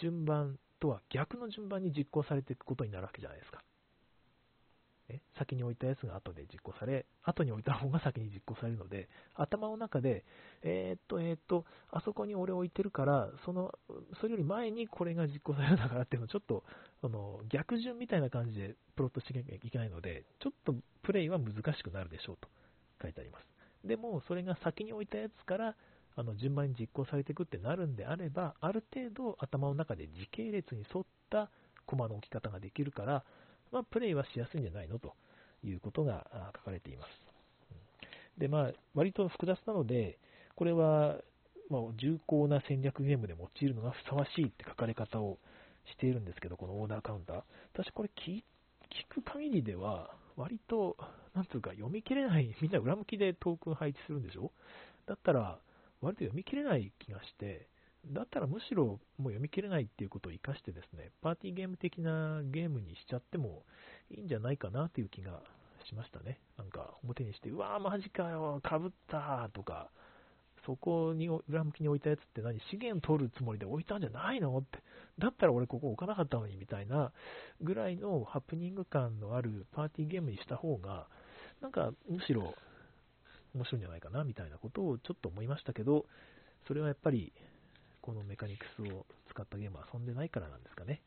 [0.00, 3.62] 順番とは逆の順番に実行されていくことになるわけじゃないですか。
[5.08, 10.24] ね、先に置いたやつが後で実行され、後に置いた方が先に実行されるので、頭の中で、
[10.62, 13.72] えー、っと、えー、っと、あそこに俺置いてるから、その、
[14.20, 16.62] それより前にこれが実行されるんだからっていうのをちょっと、
[17.02, 22.48] あの、逆順みたいな感じでプロットしなきゃいけないので、ちょっとプレイは難しくなるでしょうと
[23.02, 23.46] 書いてあります。
[23.86, 25.76] でも、それが先に置いたやつから、
[26.16, 31.48] あの順番に実行されていくってなるんであれば、ある程度頭の中で時系列に沿った
[31.86, 33.24] コマの置き方ができるから、
[33.72, 35.14] まあ、プレイはしやすいんじゃないのと
[35.64, 37.10] いうことが書かれています。
[38.38, 40.18] で、まあ、割と複雑なので、
[40.54, 41.16] これは、
[41.70, 45.38] まあ、重厚な戦略ゲームで用いるのがふさわしいって書かれ方を
[45.86, 47.42] しているんですけど、このオーダーカウンター。
[47.74, 48.42] 私これ聞
[49.08, 50.96] く限りでは、割と、
[51.34, 54.52] なんつうか読み切れない、 みんな裏向きでトークン配置するんでしょ？
[55.06, 55.58] だったら、
[56.00, 57.66] 割と読み切れない気がして、
[58.06, 63.64] だったらむしろもう読み切れないっていうことを活かしてですね、パーティーゲーム的なゲームにしちゃっても
[64.10, 65.42] いいんじゃないかなっていう気が
[65.88, 66.38] しましたね。
[66.56, 69.90] なんか表にして、うわーマジかよ、かぶったとか、
[70.66, 74.78] そこに裏向きに置いたやつって何資源取るつもりで置いたんじゃないのって、
[75.18, 77.12] だったら俺ここ置かなかったのにみたいな
[77.62, 81.06] ぐらいのハプニング感のあるパーティーゲームにした方が、
[81.60, 82.54] なんかむしろ
[83.54, 86.04] 面白いんじゃないかなみたいなことをちょっと思いましたけど、
[86.66, 87.32] それはやっぱり
[88.00, 91.02] このメカニクスを使ったゲームを遊んでないからなんですかね。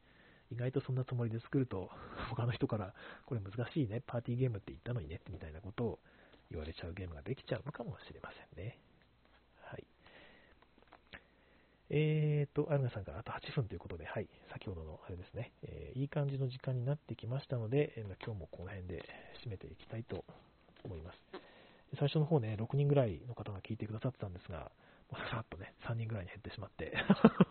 [0.51, 1.89] 意外とそんなつもりで作ると、
[2.29, 2.93] 他の人から、
[3.25, 5.99] これ難しいね、パーティーゲームって言ったのにね、みたいなことを
[6.49, 8.77] 言われちゃうゲームができちゃうのかもしれませんね。
[9.61, 9.87] はい。
[11.89, 19.03] えーと、アルナさんからあと8分ということで、はい、先ほどのあれですね、えー、いい感じの時間になってきましたので、えー、今日もこの辺で
[19.45, 20.25] 締めていきたいと
[20.83, 21.17] 思います。
[21.97, 24.71] 最初の方ね、6人ぐらいの方が聞いてくださってたんですが、
[25.31, 26.93] さっとね、3人ぐらいに減ってしまって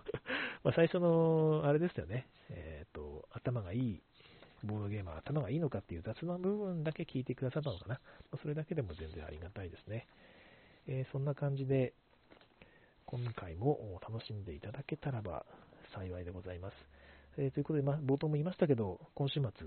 [0.65, 4.03] ま最初の、あれですよね、えっ、ー、と、頭がいい、
[4.65, 8.01] ボードゲーマー頭がいいのかっていう雑な部分だけ聞いてくださったのかな。
[8.31, 10.07] まそれだけでも全然ありがたいですね。
[10.87, 11.95] えー、そんな感じで、
[13.07, 15.45] 今回も楽しんでいただけたらば
[15.95, 16.75] 幸いでございます。
[17.37, 19.67] えー、ということで、まあ冒頭も言いましたけど、今週末、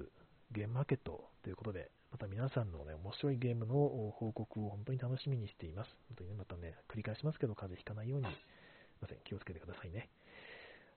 [0.51, 5.89] ゲームマーケットということで、また皆さんのね、面白いゲームの報告を本当に楽しみにしています。
[6.09, 8.33] 本当にね、またね、繰り返しますけど、風邪ひかないように、すい
[9.01, 10.09] ません、気をつけてくださいね。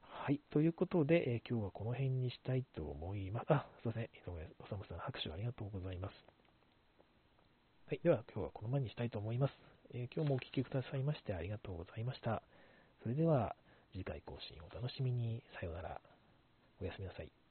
[0.02, 3.46] はい、ということで、えー、今日はこの辺にしたいと思います。
[3.48, 6.14] あ、すいません、井上おさむさん、拍手ありがとうございます。
[7.86, 9.54] はい、では今日はこのままにしたいと思います。
[9.94, 12.42] えー、今日もお聴きくださいましてありがとうございました。
[13.02, 13.56] それでは
[13.92, 15.42] 次回更新お楽しみに。
[15.58, 16.00] さようなら。
[16.82, 17.45] おやすみなさい。